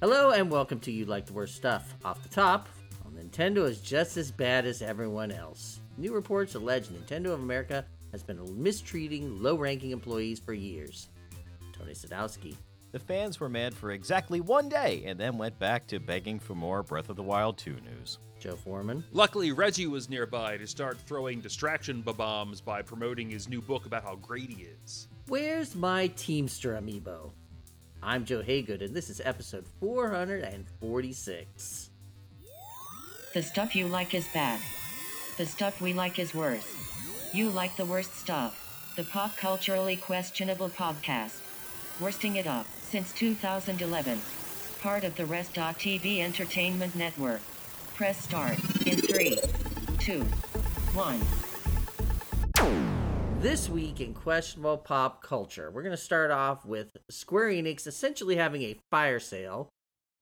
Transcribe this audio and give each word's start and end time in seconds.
Hello 0.00 0.30
and 0.30 0.48
welcome 0.48 0.78
to 0.78 0.92
You 0.92 1.06
Like 1.06 1.26
the 1.26 1.32
Worst 1.32 1.56
Stuff. 1.56 1.96
Off 2.04 2.22
the 2.22 2.28
top, 2.28 2.68
well, 3.02 3.12
Nintendo 3.12 3.68
is 3.68 3.80
just 3.80 4.16
as 4.16 4.30
bad 4.30 4.64
as 4.64 4.80
everyone 4.80 5.32
else. 5.32 5.80
New 5.96 6.14
reports 6.14 6.54
allege 6.54 6.86
Nintendo 6.86 7.32
of 7.32 7.40
America 7.40 7.84
has 8.12 8.22
been 8.22 8.38
mistreating 8.62 9.42
low 9.42 9.56
ranking 9.56 9.90
employees 9.90 10.38
for 10.38 10.52
years. 10.52 11.08
Tony 11.72 11.94
Sadowski. 11.94 12.54
The 12.92 13.00
fans 13.00 13.40
were 13.40 13.48
mad 13.48 13.74
for 13.74 13.90
exactly 13.90 14.40
one 14.40 14.68
day 14.68 15.02
and 15.04 15.18
then 15.18 15.36
went 15.36 15.58
back 15.58 15.88
to 15.88 15.98
begging 15.98 16.38
for 16.38 16.54
more 16.54 16.84
Breath 16.84 17.08
of 17.08 17.16
the 17.16 17.22
Wild 17.24 17.58
2 17.58 17.74
news. 17.84 18.20
Joe 18.38 18.54
Foreman. 18.54 19.02
Luckily, 19.10 19.50
Reggie 19.50 19.88
was 19.88 20.08
nearby 20.08 20.58
to 20.58 20.66
start 20.68 20.96
throwing 20.96 21.40
distraction 21.40 22.02
bombs 22.02 22.60
by 22.60 22.82
promoting 22.82 23.28
his 23.28 23.48
new 23.48 23.60
book 23.60 23.84
about 23.84 24.04
how 24.04 24.14
great 24.14 24.48
he 24.48 24.68
is. 24.84 25.08
Where's 25.26 25.74
my 25.74 26.06
Teamster 26.06 26.80
amiibo? 26.80 27.32
I'm 28.02 28.24
Joe 28.24 28.42
Haygood, 28.42 28.80
and 28.80 28.94
this 28.94 29.10
is 29.10 29.20
episode 29.24 29.66
446. 29.80 31.90
The 33.34 33.42
stuff 33.42 33.74
you 33.74 33.88
like 33.88 34.14
is 34.14 34.28
bad. 34.32 34.60
The 35.36 35.44
stuff 35.44 35.80
we 35.80 35.92
like 35.92 36.20
is 36.20 36.32
worse. 36.32 36.76
You 37.32 37.50
like 37.50 37.76
the 37.76 37.84
worst 37.84 38.14
stuff. 38.14 38.94
The 38.96 39.02
pop 39.04 39.36
culturally 39.36 39.96
questionable 39.96 40.68
podcast. 40.68 41.40
Worsting 42.00 42.36
it 42.36 42.46
up 42.46 42.66
since 42.82 43.12
2011. 43.12 44.20
Part 44.80 45.02
of 45.02 45.16
the 45.16 45.26
Rezd.TV 45.26 46.20
Entertainment 46.20 46.94
Network. 46.94 47.40
Press 47.96 48.22
start 48.22 48.58
in 48.86 48.96
3, 48.96 49.40
2, 49.98 50.22
1. 50.22 51.20
This 53.40 53.68
week 53.68 54.00
in 54.00 54.14
questionable 54.14 54.78
pop 54.78 55.22
culture, 55.22 55.70
we're 55.70 55.82
going 55.82 55.94
to 55.94 56.02
start 56.02 56.30
off 56.32 56.66
with 56.66 56.96
Square 57.08 57.50
Enix 57.50 57.86
essentially 57.86 58.34
having 58.36 58.62
a 58.62 58.76
fire 58.90 59.20
sale 59.20 59.68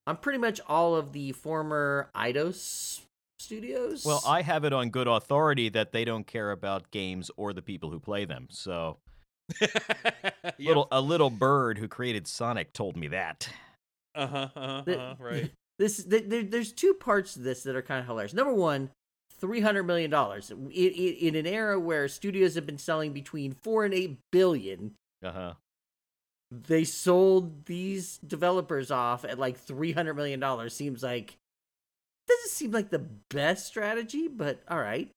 on 0.07 0.19
pretty 0.19 0.39
much 0.39 0.61
all 0.69 0.95
of 0.95 1.13
the 1.13 1.33
former 1.33 2.11
Eidos 2.15 3.01
studios. 3.39 4.05
Well, 4.05 4.23
I 4.27 4.43
have 4.43 4.65
it 4.65 4.73
on 4.75 4.91
good 4.91 5.09
authority 5.09 5.71
that 5.71 5.93
they 5.93 6.05
don't 6.05 6.27
care 6.27 6.51
about 6.51 6.91
games 6.91 7.31
or 7.39 7.55
the 7.55 7.63
people 7.63 7.91
who 7.91 7.99
play 8.01 8.27
them. 8.27 8.49
So, 8.51 8.99
Yep. 9.61 10.59
little 10.59 10.89
a 10.93 11.01
little 11.01 11.31
bird 11.31 11.79
who 11.79 11.89
created 11.89 12.27
Sonic 12.27 12.73
told 12.75 12.97
me 12.99 13.09
that. 13.09 13.49
Uh 14.15 14.27
huh. 14.27 14.49
Uh 14.55 14.83
The- 14.83 14.99
huh. 14.99 15.15
Right. 15.19 15.51
this 15.79 16.05
th- 16.05 16.25
there, 16.27 16.43
there's 16.43 16.73
two 16.73 16.93
parts 16.95 17.33
to 17.35 17.41
this 17.41 17.63
that 17.63 17.77
are 17.77 17.83
kind 17.83 18.01
of 18.01 18.07
hilarious. 18.07 18.35
Number 18.35 18.53
one, 18.55 18.91
three 19.39 19.61
hundred 19.61 19.85
million 19.85 20.11
dollars 20.11 20.51
in, 20.51 20.71
in, 20.71 21.15
in 21.15 21.35
an 21.35 21.47
era 21.47 21.79
where 21.79 22.09
studios 22.09 22.55
have 22.55 22.67
been 22.67 22.79
selling 22.79 23.13
between 23.13 23.53
four 23.53 23.85
and 23.85 23.95
eight 23.95 24.19
billion. 24.33 24.95
Uh 25.25 25.33
huh. 25.33 25.53
They 26.51 26.85
sold 26.85 27.67
these 27.67 28.19
developers 28.19 28.91
off 28.91 29.25
at 29.25 29.39
like 29.39 29.59
three 29.59 29.93
hundred 29.93 30.15
million 30.15 30.41
dollars. 30.41 30.75
Seems 30.75 31.03
like 31.03 31.37
doesn't 32.29 32.51
seem 32.51 32.73
like 32.73 32.91
the 32.91 33.07
best 33.31 33.67
strategy, 33.67 34.29
but 34.29 34.63
all 34.69 34.81
right. 34.81 35.11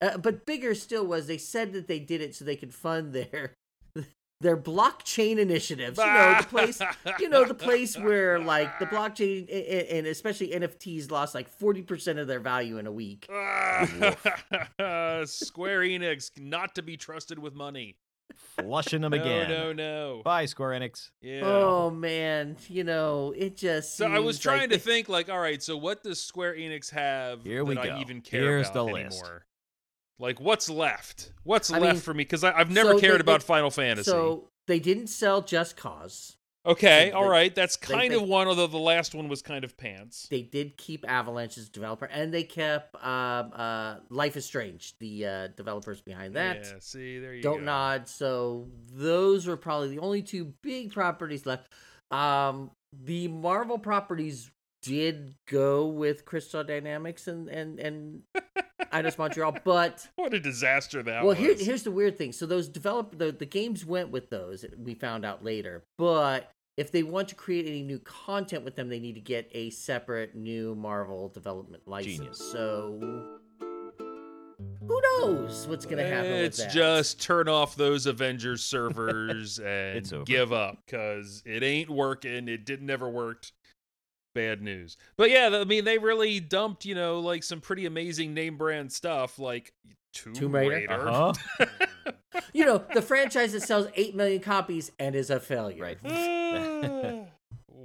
Uh, 0.00 0.18
but 0.18 0.44
bigger 0.44 0.74
still 0.74 1.06
was 1.06 1.26
they 1.26 1.38
said 1.38 1.72
that 1.72 1.86
they 1.86 1.98
did 1.98 2.20
it 2.20 2.34
so 2.34 2.44
they 2.44 2.56
could 2.56 2.74
fund 2.74 3.12
their 3.12 3.52
their 4.42 4.56
blockchain 4.56 5.38
initiatives. 5.38 5.98
You 5.98 6.04
know 6.04 6.34
the 6.40 6.46
place 6.46 6.80
you 7.20 7.28
know 7.28 7.44
the 7.44 7.54
place 7.54 7.96
where 7.96 8.38
like 8.38 8.78
the 8.78 8.86
blockchain 8.86 9.48
a- 9.48 9.52
a- 9.94 9.98
and 9.98 10.06
especially 10.06 10.50
nfts 10.50 11.10
lost 11.10 11.34
like 11.34 11.48
40% 11.58 12.18
of 12.18 12.26
their 12.26 12.40
value 12.40 12.78
in 12.78 12.86
a 12.86 12.92
week 12.92 13.26
Square 15.26 15.80
Enix, 15.82 16.30
not 16.38 16.74
to 16.74 16.82
be 16.82 16.96
trusted 16.96 17.38
with 17.38 17.54
money. 17.54 17.96
Flushing 18.58 19.02
them 19.02 19.10
No, 19.12 19.20
again. 19.20 19.48
no, 19.50 19.72
no. 19.72 20.22
Bye, 20.24 20.46
Square 20.46 20.70
Enix. 20.80 21.10
Yeah. 21.20 21.42
oh 21.44 21.90
man 21.90 22.56
you 22.68 22.82
know 22.84 23.32
it 23.36 23.56
just 23.56 23.96
So 23.96 24.06
I 24.06 24.18
was 24.20 24.36
seems 24.36 24.46
like 24.46 24.56
trying 24.58 24.70
to 24.70 24.76
they- 24.76 24.80
think, 24.82 25.08
like, 25.08 25.28
all 25.30 25.38
right, 25.38 25.62
so 25.62 25.76
what 25.76 26.02
does 26.02 26.20
Square 26.20 26.56
Enix 26.56 26.90
have 26.90 27.42
Here 27.44 27.64
we 27.64 27.74
that 27.74 27.84
go. 27.84 27.90
I 27.90 28.00
even 28.00 28.20
care 28.22 28.40
Here's 28.40 28.68
about 28.70 28.74
the 28.86 28.92
list. 28.92 29.18
anymore? 29.22 29.44
Like, 30.22 30.40
what's 30.40 30.70
left? 30.70 31.32
What's 31.42 31.70
I 31.72 31.78
left 31.78 31.94
mean, 31.96 32.00
for 32.00 32.14
me? 32.14 32.22
Because 32.22 32.44
I've 32.44 32.70
never 32.70 32.92
so 32.92 33.00
cared 33.00 33.16
they- 33.16 33.20
about 33.20 33.40
they- 33.40 33.46
Final 33.46 33.70
Fantasy. 33.70 34.10
so 34.10 34.48
they 34.68 34.78
didn't 34.78 35.08
sell 35.08 35.42
just 35.42 35.76
cause 35.76 36.36
okay, 36.64 37.06
they- 37.06 37.10
all 37.12 37.28
right, 37.28 37.52
that's 37.52 37.74
kind 37.76 38.14
of 38.14 38.22
one, 38.22 38.46
although 38.46 38.68
the 38.68 38.78
last 38.78 39.16
one 39.16 39.26
was 39.28 39.42
kind 39.42 39.64
of 39.64 39.76
pants. 39.76 40.28
they 40.30 40.42
did 40.42 40.76
keep 40.76 41.04
avalanche's 41.10 41.68
developer 41.68 42.04
and 42.04 42.32
they 42.32 42.44
kept 42.44 42.94
um, 43.04 43.50
uh, 43.52 43.96
life 44.10 44.36
is 44.36 44.44
strange 44.46 44.94
the 45.00 45.26
uh, 45.26 45.46
developers 45.56 46.00
behind 46.00 46.36
that 46.36 46.58
yeah, 46.58 46.72
see, 46.78 47.18
there 47.18 47.34
you 47.34 47.42
go. 47.42 47.50
don't 47.50 47.58
go. 47.60 47.64
nod 47.64 48.08
so 48.08 48.68
those 48.94 49.48
were 49.48 49.56
probably 49.56 49.88
the 49.88 49.98
only 49.98 50.22
two 50.22 50.54
big 50.62 50.92
properties 50.92 51.44
left 51.46 51.66
um 52.12 52.70
the 52.92 53.26
marvel 53.26 53.78
properties 53.78 54.50
did 54.82 55.34
go 55.46 55.86
with 55.86 56.24
crystal 56.24 56.64
dynamics 56.64 57.28
and 57.28 57.48
and 57.48 57.78
and 57.78 58.22
Eidos 58.92 59.16
Montreal, 59.16 59.56
but 59.64 60.08
What 60.16 60.34
a 60.34 60.40
disaster 60.40 61.02
that 61.02 61.24
well, 61.24 61.28
was. 61.28 61.38
Well, 61.38 61.46
here, 61.48 61.56
here's 61.58 61.82
the 61.82 61.90
weird 61.90 62.18
thing. 62.18 62.32
So 62.32 62.46
those 62.46 62.68
develop 62.68 63.16
the 63.16 63.32
the 63.32 63.46
games 63.46 63.86
went 63.86 64.10
with 64.10 64.30
those. 64.30 64.64
We 64.76 64.94
found 64.94 65.24
out 65.24 65.44
later, 65.44 65.84
but 65.98 66.50
if 66.76 66.90
they 66.90 67.02
want 67.02 67.28
to 67.28 67.34
create 67.34 67.66
any 67.66 67.82
new 67.82 67.98
content 68.00 68.64
with 68.64 68.76
them, 68.76 68.88
they 68.88 68.98
need 68.98 69.14
to 69.14 69.20
get 69.20 69.48
a 69.52 69.70
separate 69.70 70.34
new 70.34 70.74
Marvel 70.74 71.28
development 71.28 71.86
license. 71.86 72.16
Genius. 72.16 72.38
So 72.38 73.38
who 74.86 75.00
knows 75.20 75.66
what's 75.68 75.84
going 75.84 75.98
to 75.98 76.06
happen? 76.06 76.32
It's 76.32 76.58
with 76.58 76.68
that. 76.68 76.74
just 76.74 77.20
turn 77.20 77.48
off 77.48 77.76
those 77.76 78.06
Avengers 78.06 78.64
servers 78.64 79.58
and 79.64 80.12
over. 80.12 80.24
give 80.24 80.52
up 80.52 80.78
because 80.86 81.42
it 81.44 81.62
ain't 81.62 81.90
working. 81.90 82.48
It 82.48 82.64
didn't 82.64 82.86
never 82.86 83.08
worked. 83.08 83.52
Bad 84.34 84.62
news. 84.62 84.96
But 85.16 85.30
yeah, 85.30 85.50
I 85.52 85.64
mean, 85.64 85.84
they 85.84 85.98
really 85.98 86.40
dumped, 86.40 86.84
you 86.84 86.94
know, 86.94 87.20
like 87.20 87.42
some 87.42 87.60
pretty 87.60 87.86
amazing 87.86 88.34
name 88.34 88.56
brand 88.56 88.90
stuff 88.92 89.38
like 89.38 89.72
Tomb, 90.12 90.34
Tomb 90.34 90.54
Raider? 90.54 90.70
Raider. 90.76 91.08
Uh-huh. 91.08 91.66
you 92.52 92.64
know 92.64 92.84
the 92.94 93.02
franchise 93.02 93.52
that 93.52 93.62
sells 93.62 93.88
eight 93.94 94.14
million 94.14 94.40
copies 94.40 94.90
and 94.98 95.14
is 95.14 95.30
a 95.30 95.40
failure. 95.40 95.82
Right. 96.02 97.28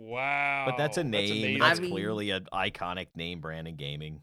Wow. 0.08 0.64
But 0.68 0.78
that's 0.78 0.98
a 0.98 1.04
name. 1.04 1.32
amazing. 1.32 1.60
That's 1.60 1.80
I 1.80 1.82
mean- 1.82 1.92
clearly 1.92 2.30
an 2.32 2.48
iconic 2.54 3.08
name 3.16 3.42
brand 3.42 3.68
in 3.68 3.76
gaming. 3.76 4.22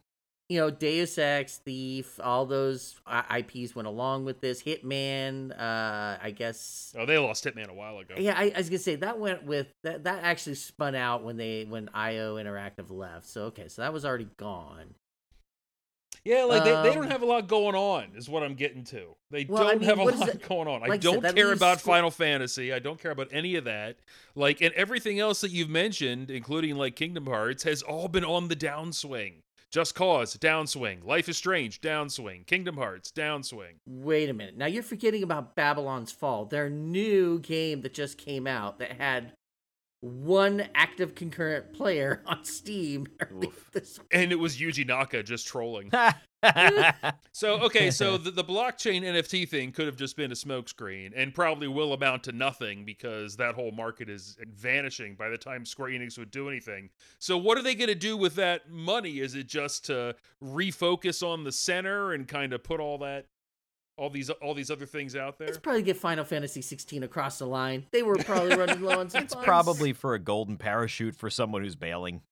You 0.49 0.61
know, 0.61 0.71
Deus 0.71 1.17
Ex, 1.17 1.57
Thief, 1.59 2.21
all 2.23 2.45
those 2.45 2.97
IPs 3.35 3.75
went 3.75 3.89
along 3.89 4.25
with 4.27 4.41
this. 4.43 4.63
Hitman, 4.63 5.53
uh, 5.53 6.19
I 6.23 6.35
guess. 6.37 6.95
Oh, 6.99 7.07
they 7.07 7.17
lost 7.19 7.45
Hitman 7.45 7.69
a 7.69 7.75
while 7.75 7.99
ago. 7.99 8.15
Yeah, 8.19 8.35
I, 8.37 8.53
I 8.55 8.59
was 8.59 8.69
gonna 8.69 8.79
say 8.79 8.97
that 8.97 9.19
went 9.19 9.45
with 9.45 9.69
that. 9.85 10.05
That 10.05 10.23
actually 10.23 10.57
spun 10.57 10.95
out 10.95 11.25
when 11.25 11.37
they 11.39 11.65
when 11.69 11.89
IO 11.95 12.37
Interactive 12.37 12.91
left. 12.91 13.27
So 13.27 13.45
okay, 13.45 13.69
so 13.69 13.83
that 13.83 13.93
was 13.93 14.05
already 14.05 14.29
gone. 14.37 14.95
Yeah, 16.25 16.45
like 16.45 16.65
they, 16.65 16.71
they 16.71 16.77
Um, 16.89 16.95
don't 16.95 17.11
have 17.11 17.21
a 17.23 17.27
lot 17.27 17.49
going 17.49 17.75
on, 17.75 18.13
is 18.17 18.31
what 18.31 18.43
I'm 18.43 18.55
getting 18.55 18.83
to. 18.85 19.15
They 19.31 19.45
Well, 19.45 19.65
don't 19.65 19.81
mean, 19.81 19.89
have 19.91 19.99
a 19.99 20.05
lot 20.05 20.29
it- 20.29 20.49
going 20.49 20.69
on. 20.69 20.83
I 20.83 20.87
like 20.87 20.93
I 20.93 20.97
don't 20.97 21.21
that 21.23 21.35
care 21.37 21.53
about 21.53 21.79
Squ- 21.79 21.83
Final 21.83 22.11
Fantasy. 22.11 22.73
I 22.73 22.79
don't 22.79 22.99
care 22.99 23.11
about 23.11 23.29
any 23.31 23.57
of 23.57 23.65
that. 23.65 23.99
Like, 24.35 24.63
and 24.63 24.73
everything 24.75 25.21
else 25.21 25.43
that 25.43 25.51
you've 25.51 25.69
mentioned, 25.69 26.31
including 26.31 26.77
like 26.77 26.97
Kingdom 26.97 27.27
Hearts, 27.27 27.65
has 27.65 27.83
all 27.83 28.09
been 28.09 28.25
on 28.25 28.49
the 28.49 28.57
downswing. 28.57 29.35
Just 29.75 29.97
Cause, 29.97 30.37
downswing. 30.37 31.05
Life 31.05 31.29
is 31.29 31.37
Strange, 31.37 31.81
downswing. 31.81 32.47
Kingdom 32.47 32.77
Hearts, 32.77 33.11
downswing. 33.11 33.79
Wait 33.85 34.31
a 34.31 34.33
minute. 34.33 34.57
Now 34.57 34.67
you're 34.67 34.85
forgetting 34.85 35.25
about 35.25 35.57
Babylon's 35.57 36.13
Fall, 36.13 36.45
their 36.45 36.71
new 36.71 37.41
game 37.41 37.81
that 37.81 37.93
just 37.93 38.17
came 38.17 38.47
out 38.47 38.79
that 38.79 38.93
had 38.93 39.33
one 40.01 40.69
active 40.77 41.17
concurrent 41.17 41.73
player 41.73 42.23
on 42.27 42.45
Steam. 42.45 43.09
early 43.21 43.49
Oof. 43.49 43.99
And 44.13 44.31
it 44.31 44.39
was 44.39 44.59
Yuji 44.59 44.87
Naka 44.87 45.25
just 45.25 45.49
trolling. 45.49 45.91
So 47.33 47.61
okay, 47.63 47.91
so 47.91 48.17
the, 48.19 48.31
the 48.31 48.45
blockchain 48.45 49.03
NFT 49.03 49.49
thing 49.49 49.73
could 49.73 49.87
have 49.87 49.97
just 49.97 50.17
been 50.17 50.31
a 50.31 50.37
smokescreen, 50.37 51.13
and 51.17 51.35
probably 51.35 51.67
will 51.67 51.93
amount 51.93 52.25
to 52.25 52.33
nothing 52.33 52.85
because 52.85 53.37
that 53.37 53.55
whole 53.55 53.73
market 53.73 54.09
is 54.09 54.37
vanishing 54.57 55.17
by 55.17 55.29
the 55.29 55.37
time 55.37 55.67
Square 55.67 55.91
Enix 55.91 56.17
would 56.17 56.31
do 56.31 56.49
anything. 56.49 56.91
So 57.19 57.37
what 57.37 57.59
are 57.59 57.63
they 57.63 57.75
going 57.75 57.89
to 57.89 57.95
do 57.97 58.17
with 58.17 58.37
that 58.37 58.71
money? 58.71 59.19
Is 59.19 59.35
it 59.35 59.49
just 59.49 59.87
to 59.87 60.15
refocus 60.43 61.27
on 61.27 61.43
the 61.45 61.53
center 61.53 62.13
and 62.13 62.29
kind 62.29 62.53
of 62.53 62.63
put 62.63 62.79
all 62.79 62.99
that, 62.99 63.27
all 63.97 64.11
these 64.11 64.31
all 64.31 64.55
these 64.55 64.71
other 64.71 64.87
things 64.87 65.17
out 65.17 65.37
there? 65.39 65.49
Let's 65.49 65.59
probably 65.59 65.83
get 65.83 65.97
Final 65.97 66.25
Fantasy 66.25 66.63
16 66.63 67.03
across 67.03 67.41
the 67.41 67.47
line. 67.47 67.87
They 67.91 68.05
were 68.05 68.17
probably 68.17 68.57
running 68.57 68.81
low 68.81 69.01
on 69.01 69.11
some 69.11 69.23
it's 69.25 69.35
funds. 69.35 69.45
probably 69.45 69.93
for 69.93 70.15
a 70.15 70.21
golden 70.21 70.57
parachute 70.57 71.17
for 71.17 71.31
someone 71.31 71.63
who's 71.63 71.77
bailing. 71.77 72.23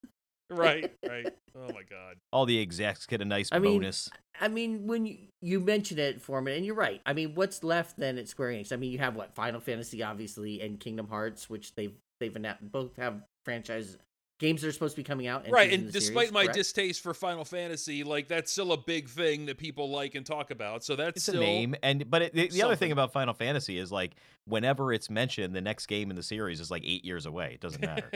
Right, 0.49 0.91
right. 1.07 1.27
Oh 1.55 1.67
my 1.73 1.83
god. 1.83 2.17
All 2.31 2.45
the 2.45 2.59
execs 2.59 3.05
get 3.05 3.21
a 3.21 3.25
nice 3.25 3.49
I 3.51 3.59
mean, 3.59 3.79
bonus. 3.79 4.09
I 4.39 4.47
mean, 4.47 4.87
when 4.87 5.05
you, 5.05 5.17
you 5.41 5.59
mention 5.59 5.99
it, 5.99 6.21
Foreman, 6.21 6.53
and 6.53 6.65
you're 6.65 6.75
right. 6.75 7.01
I 7.05 7.13
mean, 7.13 7.35
what's 7.35 7.63
left 7.63 7.97
then 7.97 8.17
at 8.17 8.27
Square 8.27 8.51
Enix? 8.51 8.71
I 8.71 8.75
mean, 8.75 8.91
you 8.91 8.99
have 8.99 9.15
what 9.15 9.35
Final 9.35 9.59
Fantasy, 9.59 10.03
obviously, 10.03 10.61
and 10.61 10.79
Kingdom 10.79 11.07
Hearts, 11.07 11.49
which 11.49 11.75
they've 11.75 11.93
they've 12.19 12.33
annou- 12.33 12.57
both 12.61 12.95
have 12.97 13.21
franchise 13.45 13.97
games 14.39 14.61
that 14.61 14.67
are 14.67 14.71
supposed 14.71 14.95
to 14.95 14.99
be 14.99 15.03
coming 15.03 15.27
out. 15.27 15.49
Right, 15.49 15.71
and 15.71 15.91
despite 15.91 16.15
series, 16.15 16.31
my 16.31 16.43
correct? 16.43 16.57
distaste 16.57 17.01
for 17.01 17.13
Final 17.13 17.45
Fantasy, 17.45 18.03
like 18.03 18.27
that's 18.27 18.51
still 18.51 18.73
a 18.73 18.77
big 18.77 19.09
thing 19.09 19.45
that 19.45 19.57
people 19.57 19.89
like 19.89 20.15
and 20.15 20.25
talk 20.25 20.51
about. 20.51 20.83
So 20.83 20.95
that's 20.95 21.17
It's 21.17 21.25
still 21.25 21.41
a 21.41 21.45
name, 21.45 21.75
and 21.81 22.09
but 22.09 22.23
it, 22.23 22.33
the, 22.33 22.49
the 22.49 22.63
other 22.63 22.75
thing 22.75 22.91
about 22.91 23.13
Final 23.13 23.33
Fantasy 23.33 23.77
is 23.77 23.91
like 23.91 24.15
whenever 24.45 24.91
it's 24.91 25.09
mentioned, 25.09 25.55
the 25.55 25.61
next 25.61 25.85
game 25.85 26.09
in 26.09 26.15
the 26.15 26.23
series 26.23 26.59
is 26.59 26.69
like 26.69 26.83
eight 26.85 27.05
years 27.05 27.25
away. 27.25 27.53
It 27.53 27.61
doesn't 27.61 27.81
matter. 27.85 28.11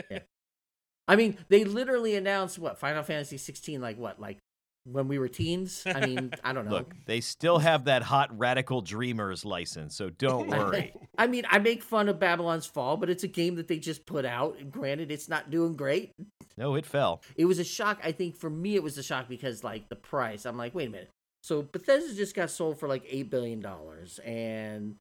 I 1.08 1.16
mean, 1.16 1.38
they 1.48 1.64
literally 1.64 2.14
announced 2.14 2.58
what 2.58 2.78
Final 2.78 3.02
Fantasy 3.02 3.38
16 3.38 3.80
like 3.80 3.98
what 3.98 4.20
like 4.20 4.38
when 4.84 5.08
we 5.08 5.18
were 5.18 5.28
teens. 5.28 5.82
I 5.86 6.06
mean, 6.06 6.32
I 6.44 6.52
don't 6.52 6.66
know. 6.66 6.72
Look, 6.72 6.94
they 7.06 7.20
still 7.20 7.58
have 7.58 7.84
that 7.84 8.02
hot 8.02 8.36
radical 8.38 8.80
dreamers 8.80 9.44
license, 9.44 9.96
so 9.96 10.10
don't 10.10 10.48
worry. 10.48 10.92
I 11.16 11.26
mean, 11.26 11.44
I 11.50 11.58
make 11.58 11.82
fun 11.82 12.08
of 12.08 12.18
Babylon's 12.18 12.66
Fall, 12.66 12.96
but 12.96 13.10
it's 13.10 13.24
a 13.24 13.28
game 13.28 13.56
that 13.56 13.68
they 13.68 13.78
just 13.78 14.06
put 14.06 14.24
out. 14.24 14.70
Granted, 14.70 15.10
it's 15.10 15.28
not 15.28 15.50
doing 15.50 15.74
great. 15.74 16.12
no, 16.56 16.74
it 16.74 16.86
fell. 16.86 17.22
It 17.36 17.46
was 17.46 17.58
a 17.58 17.64
shock. 17.64 17.98
I 18.04 18.12
think 18.12 18.36
for 18.36 18.50
me, 18.50 18.74
it 18.76 18.82
was 18.82 18.98
a 18.98 19.02
shock 19.02 19.28
because 19.28 19.64
like 19.64 19.88
the 19.88 19.96
price. 19.96 20.46
I'm 20.46 20.56
like, 20.56 20.74
wait 20.74 20.88
a 20.88 20.92
minute. 20.92 21.10
So 21.42 21.62
Bethesda 21.62 22.14
just 22.14 22.34
got 22.34 22.50
sold 22.50 22.78
for 22.78 22.88
like 22.88 23.04
eight 23.08 23.30
billion 23.30 23.60
dollars, 23.60 24.18
and 24.20 24.96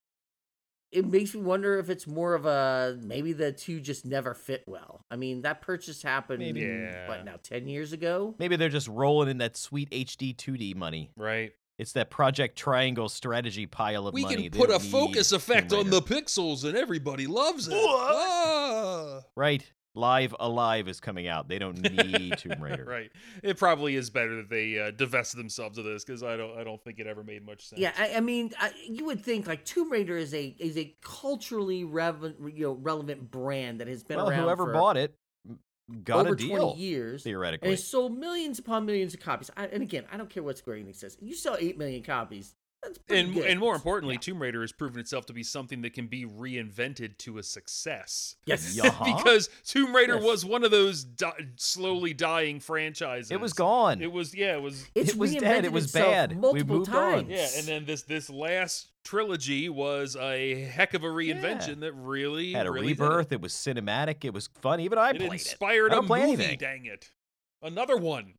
it 0.92 1.06
makes 1.06 1.34
me 1.34 1.42
wonder 1.42 1.78
if 1.80 1.90
it's 1.90 2.08
more 2.08 2.34
of 2.34 2.46
a 2.46 2.98
maybe 3.02 3.34
the 3.34 3.52
two 3.52 3.80
just 3.80 4.06
never 4.06 4.34
fit 4.34 4.64
well. 4.68 5.04
I 5.12 5.16
mean, 5.16 5.42
that 5.42 5.62
purchase 5.62 6.02
happened 6.02 6.40
Maybe. 6.40 6.62
Yeah. 6.62 7.08
what 7.08 7.26
now 7.26 7.36
ten 7.42 7.68
years 7.68 7.94
ago. 7.94 8.36
Maybe 8.40 8.56
they're 8.56 8.70
just 8.70 8.88
rolling 8.88 9.30
in 9.30 9.38
that 9.40 9.58
sweet 9.58 9.90
HD 9.92 10.36
2D 10.36 10.76
money. 10.76 11.12
Right. 11.16 11.52
It's 11.78 11.92
that 11.92 12.10
Project 12.10 12.58
Triangle 12.58 13.08
strategy 13.08 13.68
pile 13.68 14.08
of 14.08 14.14
We 14.16 14.24
money. 14.24 14.50
can 14.50 14.60
put 14.60 14.72
a 14.72 14.80
focus 14.80 15.32
effect 15.32 15.72
on 15.74 15.92
the 15.92 16.02
pixels 16.02 16.64
and 16.64 16.76
everybody 16.76 17.28
loves 17.28 17.68
it. 17.68 17.74
What? 17.74 18.16
Ah! 18.16 19.22
Right. 19.36 19.72
Live 19.98 20.36
Alive 20.40 20.88
is 20.88 21.00
coming 21.00 21.28
out. 21.28 21.48
They 21.48 21.60
don't 21.60 21.82
need 21.82 22.38
Tomb 22.38 22.62
Raider. 22.62 22.86
right. 22.86 23.12
It 23.44 23.58
probably 23.58 23.96
is 23.96 24.10
better 24.10 24.36
that 24.38 24.50
they 24.50 24.80
uh, 24.80 24.92
divest 24.92 25.36
themselves 25.36 25.78
of 25.78 25.86
this 25.86 26.06
because 26.06 26.24
I 26.24 26.38
don't. 26.38 26.58
I 26.58 26.64
don't 26.64 26.82
think 26.84 27.00
it 27.00 27.08
ever 27.08 27.24
made 27.24 27.46
much 27.46 27.68
sense. 27.68 27.82
Yeah, 27.82 27.92
I, 27.98 28.16
I 28.16 28.20
mean, 28.20 28.52
I, 28.60 28.72
you 28.88 29.06
would 29.06 29.24
think 29.24 29.48
like 29.48 29.66
Tomb 29.66 29.92
Raider 29.92 30.16
is 30.18 30.34
a 30.34 30.56
is 30.60 30.78
a 30.78 30.96
culturally 31.02 31.84
relevant, 31.84 32.38
you 32.56 32.68
know, 32.68 32.74
relevant 32.74 33.32
brand 33.32 33.82
that 33.82 33.88
has 33.88 34.04
been 34.04 34.18
Well, 34.18 34.30
around 34.30 34.44
whoever 34.44 34.66
for 34.66 34.74
bought 34.74 34.98
it 34.98 35.16
got 36.04 36.26
over 36.26 36.34
a 36.34 36.38
deal. 36.38 36.58
twenty 36.74 36.82
years. 36.82 37.24
Theoretically. 37.24 37.70
and 37.70 37.78
it 37.78 37.82
sold 37.82 38.18
millions 38.18 38.60
upon 38.60 38.86
millions 38.86 39.14
of 39.14 39.20
copies. 39.20 39.50
I, 39.58 39.66
and 39.66 39.82
again, 39.82 40.06
I 40.12 40.18
don't 40.18 40.30
care 40.30 40.44
what 40.44 40.58
Square 40.58 40.78
Enix 40.78 40.98
says. 40.98 41.18
You 41.22 41.34
sell 41.36 41.58
eight 41.60 41.78
million 41.78 42.04
copies. 42.04 42.56
That's 42.88 42.98
pretty 43.00 43.22
and 43.22 43.34
good. 43.34 43.46
and 43.46 43.60
more 43.60 43.76
importantly, 43.76 44.18
Tomb 44.18 44.42
Raider 44.42 44.62
has 44.62 44.72
proven 44.72 45.00
itself 45.00 45.26
to 45.28 45.34
be 45.34 45.44
something 45.44 45.82
that 45.84 45.94
can 45.94 46.08
be 46.08 46.26
reinvented 46.26 47.18
to 47.20 47.38
a 47.38 47.44
success. 47.44 48.36
yes, 48.46 48.76
Yeah. 48.76 48.88
Uh-huh. 48.88 49.18
because 49.18 49.50
Tomb 49.66 49.96
Raider 49.96 50.16
Yes. 50.16 50.24
was 50.24 50.46
one 50.46 50.64
of 50.64 50.72
those 50.72 51.04
di- 51.04 51.32
slowly 51.58 52.14
dying 52.14 52.60
franchises. 52.60 53.32
It 53.32 53.40
was 53.40 53.54
gone. 53.54 54.02
It 54.02 54.12
was 54.12 54.34
yeah. 54.36 54.56
It 54.56 54.62
was 54.62 54.86
it's 54.96 55.12
it 55.12 55.18
was 55.18 55.36
dead. 55.36 55.66
It 55.66 55.72
was 55.72 55.86
itself 55.86 56.08
bad. 56.12 56.32
We 56.32 56.38
Multiple 56.38 56.78
moved 56.78 56.94
on. 56.96 57.30
yeah. 57.30 57.48
And 57.58 57.66
then 57.68 57.86
this 57.86 58.04
this 58.04 58.30
last 58.30 58.88
trilogy 59.04 59.70
was 59.70 60.16
a 60.18 60.64
heck 60.66 60.94
of 60.94 61.04
a 61.04 61.08
reinvention 61.08 61.80
that 61.82 61.94
really 61.94 62.54
had 62.54 62.66
a 62.68 62.72
really 62.72 62.88
did 62.94 63.00
it. 63.00 63.04
rebirth. 63.04 63.32
It. 63.32 63.42
was 63.42 63.54
cinematic. 63.54 64.26
It 64.26 64.34
was 64.34 64.48
fun. 64.62 64.80
Even 64.80 64.98
I 64.98 65.12
It 65.12 65.18
played 65.20 65.32
inspired 65.34 65.88
it. 65.88 65.92
I 65.92 65.96
a 65.96 66.00
don't 66.00 66.08
play 66.08 66.20
movie. 66.22 66.34
anything. 66.44 66.58
Dang 66.60 66.86
it! 66.86 67.10
Another 67.62 67.98
one. 67.98 68.34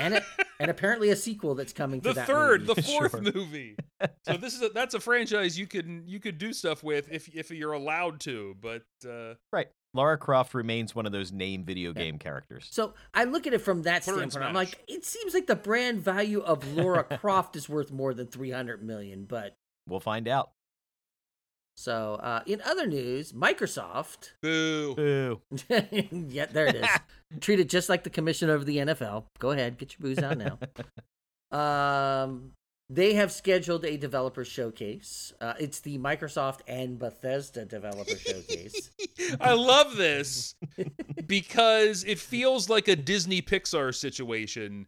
and 0.00 0.14
a, 0.14 0.22
and 0.60 0.70
apparently 0.70 1.10
a 1.10 1.16
sequel 1.16 1.54
that's 1.54 1.72
coming 1.72 2.00
to 2.00 2.08
the 2.10 2.14
that 2.14 2.26
third, 2.26 2.66
movie. 2.66 2.74
the 2.80 2.82
fourth 2.88 3.10
Sure. 3.12 3.20
movie. 3.32 3.76
So 4.26 4.36
this 4.36 4.54
is 4.54 4.62
a, 4.62 4.68
that's 4.70 4.94
a 4.94 5.00
franchise 5.00 5.56
you 5.56 5.68
can 5.68 6.02
you 6.06 6.18
could 6.18 6.36
do 6.38 6.52
stuff 6.52 6.82
with 6.82 7.08
if 7.12 7.28
if 7.34 7.52
you're 7.52 7.72
allowed 7.72 8.18
to. 8.20 8.56
But 8.60 8.82
uh, 9.08 9.34
Right. 9.52 9.68
Lara 9.94 10.16
Croft 10.18 10.54
remains 10.54 10.92
one 10.94 11.06
of 11.06 11.12
those 11.12 11.30
name 11.30 11.64
video 11.64 11.92
game 11.92 12.18
characters. 12.18 12.66
So 12.70 12.94
I 13.14 13.24
look 13.24 13.46
at 13.46 13.52
it 13.52 13.58
from 13.60 13.82
that 13.82 14.04
Put 14.04 14.14
standpoint. 14.14 14.44
I'm 14.44 14.54
like, 14.54 14.76
it 14.88 15.04
seems 15.04 15.34
like 15.34 15.46
the 15.46 15.54
brand 15.54 16.00
value 16.00 16.40
of 16.40 16.66
Laura 16.74 17.04
Croft 17.04 17.54
is 17.56 17.68
worth 17.68 17.92
more 17.92 18.12
than 18.14 18.26
300 18.26 18.82
million. 18.82 19.24
But 19.24 19.56
We'll 19.88 20.00
find 20.00 20.26
out. 20.26 20.50
So 21.76 22.14
uh, 22.16 22.42
in 22.46 22.60
other 22.62 22.86
news, 22.86 23.32
Microsoft 23.32 24.32
boo. 24.42 24.94
Boo. 24.94 25.40
yeah, 26.28 26.46
there 26.46 26.66
it 26.66 26.76
is. 26.76 26.86
Treat 27.40 27.60
it 27.60 27.68
just 27.68 27.88
like 27.88 28.04
the 28.04 28.10
commissioner 28.10 28.54
of 28.54 28.66
the 28.66 28.78
NFL. 28.78 29.24
Go 29.38 29.50
ahead, 29.50 29.78
get 29.78 29.96
your 29.98 30.08
booze 30.08 30.22
out 30.22 30.38
now. 30.38 30.58
um, 31.56 32.52
they 32.90 33.14
have 33.14 33.32
scheduled 33.32 33.86
a 33.86 33.96
developer 33.96 34.44
showcase. 34.44 35.32
Uh, 35.40 35.54
it's 35.58 35.80
the 35.80 35.96
Microsoft 35.98 36.60
and 36.68 36.98
Bethesda 36.98 37.64
developer 37.64 38.16
showcase. 38.16 38.90
I 39.40 39.54
love 39.54 39.96
this 39.96 40.54
because 41.26 42.04
it 42.04 42.18
feels 42.18 42.68
like 42.68 42.88
a 42.88 42.96
Disney 42.96 43.40
Pixar 43.40 43.94
situation. 43.94 44.86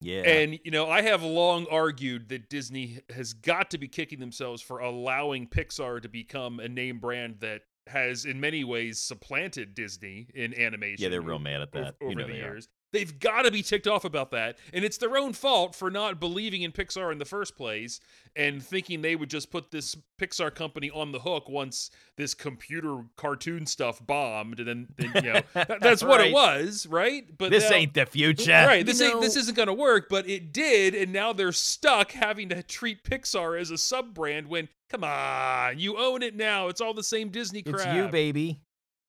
Yeah. 0.00 0.22
And, 0.22 0.58
you 0.64 0.70
know, 0.70 0.88
I 0.88 1.02
have 1.02 1.22
long 1.22 1.66
argued 1.70 2.28
that 2.28 2.48
Disney 2.48 3.00
has 3.10 3.32
got 3.32 3.70
to 3.70 3.78
be 3.78 3.88
kicking 3.88 4.20
themselves 4.20 4.62
for 4.62 4.78
allowing 4.78 5.48
Pixar 5.48 6.00
to 6.02 6.08
become 6.08 6.60
a 6.60 6.68
name 6.68 6.98
brand 6.98 7.36
that 7.40 7.62
has, 7.88 8.24
in 8.24 8.38
many 8.38 8.64
ways, 8.64 9.00
supplanted 9.00 9.74
Disney 9.74 10.28
in 10.34 10.58
animation. 10.58 11.02
yeah, 11.02 11.08
they're 11.08 11.20
real 11.20 11.38
mad 11.38 11.62
at 11.62 11.72
that. 11.72 11.94
over 12.00 12.10
you 12.10 12.16
know 12.16 12.26
the 12.26 12.34
years. 12.34 12.68
They've 12.90 13.18
got 13.20 13.42
to 13.42 13.50
be 13.50 13.62
ticked 13.62 13.86
off 13.86 14.04
about 14.06 14.30
that, 14.30 14.56
and 14.72 14.82
it's 14.84 14.96
their 14.96 15.16
own 15.18 15.34
fault 15.34 15.74
for 15.74 15.90
not 15.90 16.18
believing 16.18 16.62
in 16.62 16.72
Pixar 16.72 17.12
in 17.12 17.18
the 17.18 17.26
first 17.26 17.54
place 17.54 18.00
and 18.34 18.62
thinking 18.62 19.02
they 19.02 19.14
would 19.14 19.28
just 19.28 19.50
put 19.50 19.70
this 19.70 19.94
Pixar 20.18 20.54
company 20.54 20.90
on 20.90 21.12
the 21.12 21.18
hook 21.18 21.48
once 21.50 21.90
this 22.16 22.32
computer 22.32 23.02
cartoon 23.16 23.66
stuff 23.66 24.00
bombed, 24.06 24.58
and 24.60 24.68
then, 24.68 24.88
then 24.96 25.12
you 25.24 25.32
know 25.32 25.40
that- 25.54 25.80
that's 25.80 26.02
what 26.02 26.20
Right. 26.20 26.30
it 26.30 26.32
was, 26.32 26.86
right? 26.86 27.24
But 27.36 27.50
This 27.50 27.68
now- 27.68 27.76
ain't 27.76 27.92
the 27.94 28.06
future. 28.06 28.50
right. 28.52 28.78
You 28.78 28.84
This 28.84 29.02
ain't 29.02 29.20
this 29.20 29.36
isn't 29.36 29.54
gonna 29.56 29.74
work, 29.74 30.08
but 30.08 30.28
it 30.28 30.52
did, 30.52 30.94
and 30.94 31.12
now 31.12 31.34
they're 31.34 31.52
stuck 31.52 32.12
having 32.12 32.48
to 32.48 32.62
treat 32.62 33.04
Pixar 33.04 33.60
as 33.60 33.70
a 33.70 33.76
sub 33.78 34.14
brand. 34.14 34.46
When 34.48 34.68
come 34.88 35.04
on, 35.04 35.78
you 35.78 35.98
own 35.98 36.22
it 36.22 36.34
now. 36.34 36.68
It's 36.68 36.80
all 36.80 36.94
the 36.94 37.02
same 37.02 37.28
Disney 37.28 37.62
crap. 37.62 37.86
It's 37.86 37.94
you, 37.94 38.08
baby. 38.08 38.62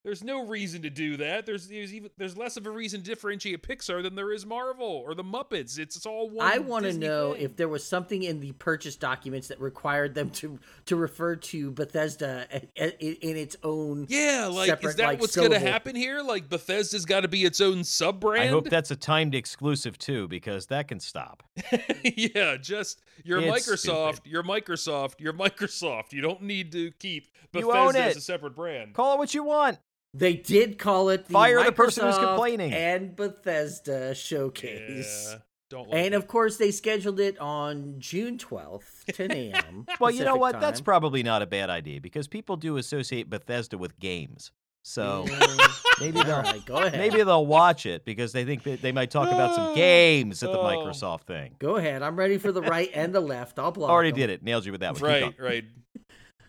There's 0.05 0.23
no 0.23 0.45
reason 0.47 0.81
to 0.83 0.89
do 0.89 1.17
that. 1.17 1.45
There's 1.45 1.67
there's 1.67 1.93
even 1.93 2.09
there's 2.17 2.37
less 2.37 2.55
of 2.55 2.65
a 2.65 2.69
reason 2.71 3.01
to 3.01 3.05
differentiate 3.05 3.61
Pixar 3.67 4.01
than 4.01 4.15
there 4.15 4.31
is 4.31 4.45
Marvel 4.45 4.87
or 4.87 5.13
the 5.13 5.25
Muppets. 5.25 5.77
It's 5.77 5.97
it's 5.97 6.05
all 6.05 6.29
one. 6.29 6.49
I 6.49 6.59
want 6.59 6.85
to 6.85 6.93
know 6.93 7.33
thing. 7.33 7.41
if 7.43 7.57
there 7.57 7.67
was 7.67 7.83
something 7.85 8.23
in 8.23 8.39
the 8.39 8.53
purchase 8.53 8.95
documents 8.95 9.49
that 9.49 9.59
required 9.59 10.15
them 10.15 10.29
to 10.31 10.57
to 10.85 10.95
refer 10.95 11.35
to 11.35 11.71
Bethesda 11.71 12.47
a- 12.49 12.67
a- 12.81 13.27
in 13.29 13.35
its 13.35 13.57
own. 13.61 14.05
yeah, 14.07 14.47
like 14.49 14.81
is 14.85 14.95
that 14.95 15.05
like, 15.05 15.19
what's 15.21 15.35
gonna 15.35 15.59
happen 15.59 15.97
here? 15.97 16.21
Like 16.21 16.47
Bethesda's 16.47 17.03
got 17.03 17.21
to 17.21 17.27
be 17.27 17.43
its 17.43 17.59
own 17.59 17.83
sub 17.83 18.21
brand. 18.21 18.43
I 18.43 18.47
hope 18.47 18.69
that's 18.69 18.91
a 18.91 18.95
timed 18.95 19.35
exclusive 19.35 19.97
too, 19.97 20.29
because 20.29 20.67
that 20.67 20.87
can 20.87 21.01
stop. 21.01 21.43
yeah, 22.15 22.55
just 22.55 23.01
you're 23.25 23.41
It's 23.41 23.67
Microsoft, 23.67 24.13
stupid. 24.15 24.31
you're 24.31 24.43
Microsoft, 24.43 25.15
you're 25.19 25.33
Microsoft. 25.33 26.13
You 26.13 26.21
don't 26.21 26.43
need 26.43 26.71
to 26.71 26.91
keep 26.99 27.27
You 27.53 27.63
Bethesda 27.67 27.77
own 27.77 27.95
as 27.97 28.15
a 28.15 28.21
separate 28.21 28.55
brand. 28.55 28.93
Call 28.93 29.15
it 29.15 29.17
what 29.17 29.33
you 29.33 29.43
want. 29.43 29.77
They 30.13 30.33
did 30.33 30.77
call 30.79 31.09
it 31.09 31.27
the 31.27 31.33
Fire 31.33 31.63
the 31.63 31.71
person 31.71 32.05
who's 32.05 32.15
Microsoft 32.15 32.27
complaining. 32.29 32.73
and 32.73 33.15
Bethesda 33.15 34.15
showcase. 34.15 35.27
Yeah, 35.31 35.37
don't 35.69 35.89
like 35.89 35.97
And 36.05 36.13
it. 36.13 36.17
of 36.17 36.27
course, 36.27 36.57
they 36.57 36.71
scheduled 36.71 37.19
it 37.19 37.37
on 37.39 37.95
June 37.99 38.37
12th, 38.37 39.05
10 39.13 39.31
a.m. 39.31 39.85
Well, 39.99 40.09
you 40.11 40.19
know 40.25 40.31
Pacific 40.33 40.39
what? 40.41 40.59
That's 40.59 40.81
probably 40.81 41.21
not 41.23 41.41
a 41.41 41.45
bad 41.47 41.69
idea 41.69 42.01
because 42.01 42.27
people 42.27 42.55
do 42.57 42.77
associate 42.77 43.29
Bethesda 43.29 43.77
with 43.77 43.99
games. 43.99 44.51
So 44.81 45.25
maybe 45.99 46.23
they'll 46.23 46.41
right, 46.41 46.65
go 46.65 46.77
ahead. 46.77 46.97
maybe 46.97 47.21
they'll 47.21 47.45
watch 47.45 47.85
it 47.85 48.05
because 48.05 48.31
they 48.31 48.45
think 48.45 48.63
that 48.63 48.81
they 48.81 48.91
might 48.93 49.11
talk 49.11 49.27
about 49.29 49.53
some 49.53 49.75
games 49.75 50.41
at 50.41 50.51
the 50.51 50.57
Oh. 50.57 50.63
Microsoft 50.63 51.23
thing. 51.23 51.53
Go 51.59 51.75
ahead. 51.75 52.01
I'm 52.01 52.15
ready 52.15 52.37
for 52.39 52.51
the 52.51 52.61
right 52.63 52.89
and 52.95 53.13
the 53.13 53.19
left. 53.19 53.59
I'll 53.59 53.71
block. 53.71 53.91
Already 53.91 54.11
them. 54.11 54.19
did 54.21 54.29
it. 54.31 54.43
Nailed 54.43 54.65
you 54.65 54.71
with 54.71 54.81
that 54.81 54.93
one. 54.93 55.03
Right, 55.03 55.35
right. 55.37 55.65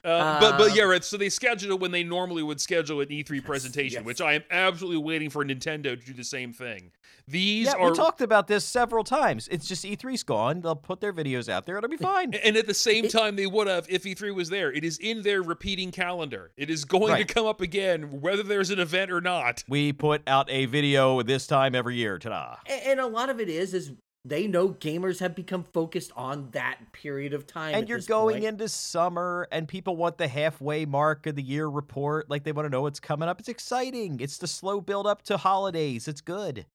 Uh, 0.05 0.41
but 0.41 0.59
but 0.59 0.71
Um, 0.71 0.77
yeah, 0.77 0.85
right. 0.85 1.05
So 1.05 1.17
they 1.17 1.29
scheduled 1.29 1.73
it 1.73 1.81
when 1.81 1.91
they 1.91 2.03
normally 2.03 2.43
would 2.43 2.61
schedule 2.61 3.01
an 3.01 3.09
E3 3.09 3.45
presentation, 3.45 3.99
yes. 4.01 4.05
which 4.07 4.21
I 4.21 4.35
am 4.35 4.45
absolutely 4.51 4.99
waiting 5.03 5.31
for 5.31 5.45
Nintendo 5.45 5.83
to 5.83 5.97
do 5.97 6.13
the 6.13 6.25
same 6.25 6.53
thing. 6.53 6.91
These 7.29 7.67
Yeah, 7.67 7.75
are 7.75 7.91
we 7.91 7.97
talked 7.97 8.21
about 8.21 8.49
this 8.49 8.65
several 8.65 9.05
times. 9.05 9.47
It's 9.49 9.69
just 9.69 9.85
E3's 9.85 10.23
gone. 10.23 10.61
They'll 10.63 10.75
put 10.75 11.01
their 11.01 11.13
videos 11.13 11.49
out 11.49 11.67
there. 11.67 11.77
It'll 11.77 11.89
be 11.91 11.97
fine. 11.97 12.35
And 12.35 12.57
at 12.57 12.67
the 12.67 12.75
same 12.75 13.05
It- 13.05 13.11
time, 13.13 13.37
they 13.37 13.47
would 13.47 13.67
have 13.69 13.87
if 13.89 14.05
E3 14.05 14.35
was 14.35 14.49
there. 14.49 14.73
It 14.73 14.85
is 14.85 14.99
in 14.99 15.23
their 15.23 15.43
repeating 15.43 15.91
calendar. 15.93 16.51
It 16.57 16.71
is 16.71 16.85
going 16.85 17.13
Right. 17.13 17.27
to 17.29 17.33
come 17.35 17.47
up 17.47 17.61
again, 17.61 18.21
whether 18.21 18.43
there's 18.43 18.71
an 18.71 18.81
event 18.81 19.11
or 19.13 19.21
not. 19.21 19.63
We 19.69 19.93
put 19.93 20.23
out 20.27 20.51
a 20.51 20.67
video 20.67 21.23
this 21.23 21.47
time 21.47 21.75
every 21.75 21.97
year. 21.97 22.19
Ta-da! 22.19 22.57
A- 22.69 22.89
And 22.89 22.99
a 23.01 23.07
lot 23.07 23.29
of 23.31 23.39
it 23.41 23.49
is 23.49 23.75
is 23.75 23.93
they 24.25 24.47
know 24.47 24.69
gamers 24.69 25.21
have 25.21 25.35
become 25.35 25.65
focused 25.65 26.13
on 26.15 26.51
that 26.53 26.79
period 26.93 27.33
of 27.33 27.47
time. 27.47 27.75
And 27.75 27.85
at 27.85 27.89
you're 27.89 27.99
this 27.99 28.07
going 28.07 28.37
point. 28.37 28.45
into 28.45 28.69
summer, 28.69 29.49
and 29.51 29.67
people 29.67 29.97
want 29.97 30.19
the 30.19 30.29
halfway 30.29 30.85
mark 30.85 31.27
of 31.27 31.37
the 31.37 31.43
year 31.43 31.67
report. 31.67 32.29
Like 32.29 32.45
they 32.45 32.53
want 32.53 32.67
to 32.67 32.71
know 32.71 32.83
what's 32.83 33.01
coming 33.01 33.29
up. 33.29 33.41
It's 33.41 33.49
exciting. 33.49 34.21
It's 34.21 34.39
the 34.39 34.47
slow 34.47 34.81
build 34.81 35.07
up 35.07 35.23
to 35.23 35.37
holidays. 35.37 36.07
It's 36.07 36.21
good. 36.21 36.67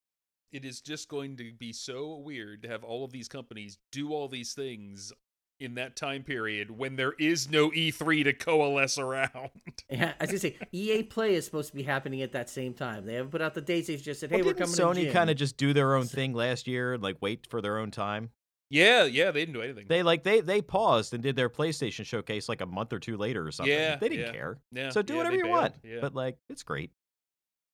It 0.52 0.66
is 0.66 0.82
just 0.82 1.10
going 1.10 1.36
to 1.38 1.52
be 1.54 1.74
so 1.74 2.16
weird 2.18 2.64
to 2.64 2.70
have 2.70 2.84
all 2.84 3.04
of 3.04 3.12
these 3.12 3.28
companies 3.28 3.78
do 3.92 4.14
all 4.14 4.28
these 4.28 4.54
things 4.54 5.12
in 5.60 5.76
that 5.76 5.96
time 5.96 6.24
period 6.24 6.72
when 6.72 6.96
there 6.96 7.14
is 7.20 7.50
no 7.50 7.70
E3 7.72 8.24
to 8.26 8.34
coalesce 8.34 8.98
around. 8.98 9.30
Yeah, 9.90 10.14
I 10.20 10.24
was 10.24 10.30
gonna 10.30 10.40
say 10.40 10.58
EA 10.72 11.04
Play 11.04 11.36
is 11.36 11.46
supposed 11.46 11.70
to 11.70 11.76
be 11.76 11.84
happening 11.84 12.22
at 12.24 12.32
that 12.32 12.50
same 12.50 12.74
time. 12.74 13.06
They 13.06 13.14
haven't 13.16 13.30
put 13.32 13.42
out 13.42 13.54
the 13.54 13.62
dates. 13.62 13.88
They've 13.88 14.02
just 14.02 14.20
said, 14.20 14.32
"Hey, 14.32 14.38
well, 14.38 14.48
we're 14.48 14.54
didn't 14.54 14.76
coming." 14.76 15.06
Sony 15.06 15.12
kind 15.14 15.30
of 15.30 15.36
just 15.36 15.58
do 15.58 15.74
their 15.74 15.96
own 15.96 16.06
thing 16.06 16.34
last 16.34 16.66
year 16.66 16.94
and 16.94 17.04
like 17.04 17.18
wait 17.22 17.46
for 17.48 17.62
their 17.62 17.78
own 17.78 17.92
time? 17.92 18.32
yeah, 18.70 19.04
yeah, 19.04 19.32
they 19.32 19.42
didn't 19.42 19.54
do 19.54 19.62
anything. 19.62 19.86
They 19.88 20.04
like 20.04 20.24
they 20.24 20.42
they 20.42 20.62
paused 20.62 21.14
and 21.14 21.22
did 21.22 21.36
their 21.36 21.50
PlayStation 21.50 22.06
showcase 22.06 22.50
like 22.50 22.62
a 22.62 22.66
month 22.66 22.94
or 22.94 23.00
two 23.00 23.18
later 23.18 23.46
or 23.46 23.52
something. 23.52 23.74
Yeah, 23.74 23.96
they 23.96 24.10
didn't 24.10 24.26
yeah, 24.26 24.32
care. 24.32 24.58
yeah, 24.72 24.90
so 24.90 25.02
do 25.02 25.14
yeah, 25.14 25.18
whatever 25.18 25.36
you 25.36 25.44
bailed, 25.44 25.56
want. 25.56 25.74
yeah. 25.84 25.98
But 26.02 26.16
like 26.16 26.38
it's 26.50 26.64
great. 26.64 26.92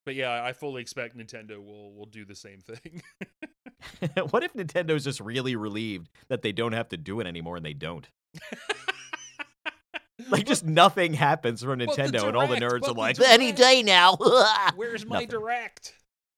But 0.06 0.16
yeah, 0.16 0.44
I 0.44 0.54
fully 0.54 0.82
expect 0.82 1.18
Nintendo 1.18 1.58
will 1.64 1.94
will 1.94 2.06
do 2.06 2.26
the 2.26 2.36
same 2.36 2.60
thing. 2.60 3.02
what 4.32 4.44
if 4.44 4.54
Nintendo's 4.54 5.04
just 5.04 5.20
really 5.20 5.56
relieved 5.56 6.10
that 6.30 6.42
they 6.42 6.52
don't 6.52 6.74
have 6.74 6.90
to 6.90 6.98
do 6.98 7.20
it 7.20 7.28
anymore 7.28 7.58
and 7.58 7.66
they 7.66 7.74
don't? 7.74 8.08
Like 10.30 10.46
just 10.46 10.64
nothing 10.64 11.14
happens 11.16 11.64
for 11.64 11.76
the 11.76 11.86
Nintendo, 11.88 12.28
and 12.28 12.38
all 12.38 12.48
the 12.48 12.56
nerds 12.58 12.88
are 12.88 12.94
like, 12.94 13.16
Direct." 13.16 13.34
any 13.34 13.52
day 13.52 13.82
now. 13.82 14.18
Where's 14.76 15.04
my 15.04 15.16
Nothing. 15.16 15.30
direct? 15.30 15.94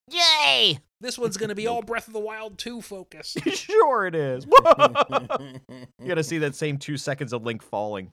Yay! 0.10 0.80
This 1.02 1.18
one's 1.20 1.36
gonna 1.36 1.54
be 1.54 1.68
all 1.68 1.82
Breath 1.82 2.08
of 2.08 2.14
the 2.14 2.20
Wild 2.20 2.58
2 2.58 2.82
focus. 2.82 3.36
sure 3.54 4.08
it 4.08 4.16
is. 4.16 4.46
you 4.46 6.08
gotta 6.08 6.24
see 6.24 6.38
that 6.40 6.56
same 6.56 6.78
two 6.78 6.96
seconds 6.96 7.34
of 7.34 7.44
Link 7.44 7.62
falling. 7.62 8.12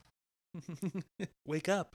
Wake 1.47 1.69
up. 1.69 1.95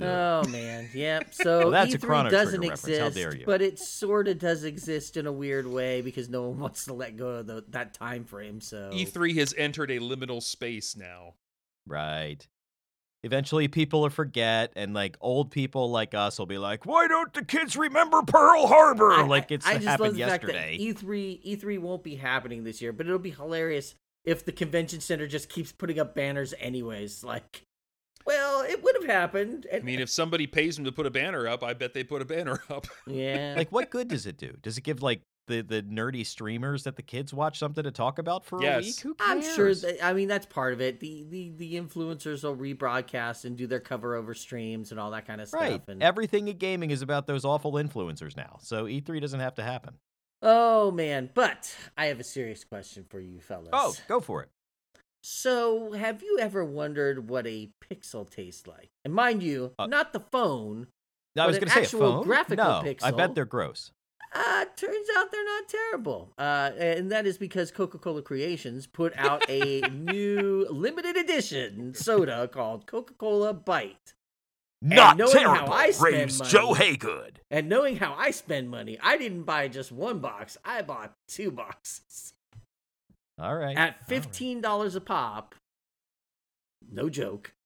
Oh 0.00 0.42
man, 0.48 0.88
yep. 0.92 1.32
So 1.32 1.58
Well, 1.60 1.70
that's 1.70 1.94
a 1.94 1.98
E3 1.98 2.02
Chrono 2.02 2.30
doesn't 2.30 2.60
Trigger 2.60 2.70
reference. 2.72 2.98
How 2.98 3.06
exist, 3.06 3.16
dare 3.30 3.36
you. 3.36 3.46
but 3.46 3.62
it 3.62 3.78
sort 3.78 4.26
of 4.28 4.38
does 4.38 4.64
exist 4.64 5.16
in 5.16 5.26
a 5.26 5.32
weird 5.32 5.66
way 5.66 6.00
because 6.00 6.28
no 6.28 6.48
one 6.48 6.58
wants 6.60 6.84
to 6.86 6.94
let 6.94 7.16
go 7.16 7.28
of 7.28 7.46
the, 7.46 7.64
that 7.68 7.94
time 7.94 8.24
frame. 8.24 8.60
So 8.60 8.90
E3 8.92 9.30
E 9.30 9.34
has 9.38 9.54
entered 9.56 9.90
a 9.90 9.98
liminal 10.00 10.42
space 10.42 10.96
now. 10.96 11.34
Right. 11.86 12.46
Eventually, 13.22 13.68
people 13.68 14.02
will 14.02 14.10
forget, 14.10 14.70
and 14.76 14.92
like 14.92 15.16
old 15.20 15.50
people 15.50 15.90
like 15.90 16.12
us 16.12 16.38
will 16.38 16.44
be 16.44 16.58
like, 16.58 16.84
"Why 16.84 17.08
don't 17.08 17.32
the 17.32 17.42
kids 17.42 17.74
remember 17.74 18.20
Pearl 18.22 18.66
Harbor?" 18.66 19.12
I- 19.12 19.26
like 19.26 19.50
it's 19.50 19.66
I 19.66 19.74
just 19.76 19.86
happened 19.86 20.08
love 20.08 20.12
the 20.14 20.18
yesterday. 20.18 20.76
E 20.78 20.92
E3 20.92 21.42
E3 21.58 21.78
won't 21.78 22.02
be 22.02 22.16
happening 22.16 22.64
this 22.64 22.82
year, 22.82 22.92
but 22.92 23.06
it'll 23.06 23.18
be 23.18 23.30
hilarious 23.30 23.94
if 24.26 24.44
the 24.44 24.52
convention 24.52 25.00
center 25.00 25.26
just 25.26 25.48
keeps 25.48 25.72
putting 25.72 25.98
up 25.98 26.14
banners 26.14 26.52
anyways. 26.58 27.24
Like, 27.24 27.64
well, 27.64 27.73
it 28.68 28.82
would 28.82 28.96
have 29.00 29.06
happened. 29.06 29.66
I 29.72 29.80
mean, 29.80 30.00
if 30.00 30.10
somebody 30.10 30.46
pays 30.46 30.76
them 30.76 30.84
to 30.84 30.92
put 30.92 31.06
a 31.06 31.10
banner 31.10 31.46
up, 31.46 31.62
I 31.62 31.72
bet 31.74 31.94
they 31.94 32.04
put 32.04 32.22
a 32.22 32.24
banner 32.24 32.62
up. 32.70 32.86
yeah, 33.06 33.54
like, 33.56 33.70
what 33.72 33.90
good 33.90 34.08
does 34.08 34.26
it 34.26 34.36
do? 34.36 34.56
Does 34.62 34.76
it 34.78 34.82
give 34.84 35.02
like 35.02 35.20
the 35.46 35.60
the 35.60 35.82
nerdy 35.82 36.24
streamers 36.24 36.84
that 36.84 36.96
the 36.96 37.02
kids 37.02 37.34
watch 37.34 37.58
something 37.58 37.84
to 37.84 37.90
talk 37.90 38.18
about 38.18 38.44
for 38.46 38.56
a 38.64 38.78
week? 38.78 38.98
Who 39.00 39.14
I'm 39.20 39.42
cares? 39.42 39.54
sure. 39.54 39.74
That, 39.74 40.04
I 40.04 40.12
mean, 40.14 40.26
that's 40.28 40.46
part 40.46 40.72
of 40.72 40.80
it. 40.80 41.00
The 41.00 41.24
the 41.28 41.52
the 41.56 41.74
influencers 41.74 42.42
will 42.44 42.56
rebroadcast 42.56 43.44
and 43.44 43.56
do 43.56 43.66
their 43.66 43.80
cover 43.80 44.14
over 44.14 44.32
streams 44.34 44.90
and 44.90 44.98
all 44.98 45.10
that 45.10 45.26
kind 45.26 45.40
of 45.40 45.48
stuff. 45.48 45.60
Right. 45.60 45.82
And 45.86 46.02
Everything 46.02 46.48
in 46.48 46.56
gaming 46.58 46.90
is 46.90 47.02
about 47.02 47.26
those 47.26 47.44
awful 47.44 47.72
influencers 47.72 48.36
now. 48.36 48.58
So 48.62 48.84
E3 48.84 49.20
doesn't 49.20 49.40
have 49.40 49.54
to 49.56 49.62
happen. 49.62 49.94
oh 50.42 50.90
man, 50.90 51.28
but 51.34 51.74
I 51.96 52.06
have 52.06 52.20
a 52.20 52.24
serious 52.24 52.64
question 52.64 53.04
for 53.08 53.20
you, 53.20 53.40
fellas. 53.40 53.68
Oh, 53.72 53.94
go 54.08 54.20
for 54.20 54.42
it. 54.42 54.48
So, 55.26 55.92
have 55.92 56.22
you 56.22 56.36
ever 56.38 56.62
wondered 56.62 57.30
what 57.30 57.46
a 57.46 57.70
pixel 57.80 58.28
tastes 58.28 58.66
like? 58.66 58.90
And 59.06 59.14
mind 59.14 59.42
you, 59.42 59.72
Uh, 59.78 59.86
not 59.86 60.12
the 60.12 60.20
phone. 60.20 60.88
I 61.34 61.46
was 61.46 61.56
going 61.56 61.68
to 61.68 61.72
say 61.74 61.80
a 61.80 61.82
actual 61.84 62.00
phone. 62.00 62.24
graphical 62.24 62.82
no, 62.82 62.94
I 63.02 63.10
bet 63.10 63.34
they're 63.34 63.46
gross. 63.46 63.90
Uh, 64.34 64.66
turns 64.76 65.08
out 65.16 65.32
they're 65.32 65.42
not 65.42 65.66
terrible. 65.66 66.34
Uh, 66.36 66.72
and 66.76 67.10
that 67.10 67.24
is 67.24 67.38
because 67.38 67.70
Coca 67.70 67.96
Cola 67.96 68.20
Creations 68.20 68.86
put 68.86 69.16
out 69.16 69.48
a 69.48 69.80
new 69.90 70.66
limited 70.68 71.16
edition 71.16 71.94
soda 71.94 72.46
called 72.46 72.86
Coca 72.86 73.14
Cola 73.14 73.54
Byte. 73.54 74.12
Not 74.82 75.16
knowing 75.16 75.38
how. 75.38 75.72
I 75.72 75.90
spend 75.92 76.14
Raves 76.14 76.38
money- 76.38 76.50
Joe 76.50 76.74
Haygood. 76.74 77.36
And 77.50 77.70
knowing 77.70 77.96
how 77.96 78.12
I 78.12 78.30
spend 78.30 78.68
money, 78.68 78.98
I 79.02 79.16
didn't 79.16 79.44
buy 79.44 79.68
just 79.68 79.90
one 79.90 80.18
box, 80.18 80.58
I 80.66 80.82
bought 80.82 81.14
two 81.28 81.50
boxes 81.50 82.33
All 83.38 83.54
right. 83.56 83.76
at 83.76 84.06
$15 84.08 84.94
a 84.96 85.00
pop. 85.00 85.54
No 86.90 87.08
joke. 87.08 87.52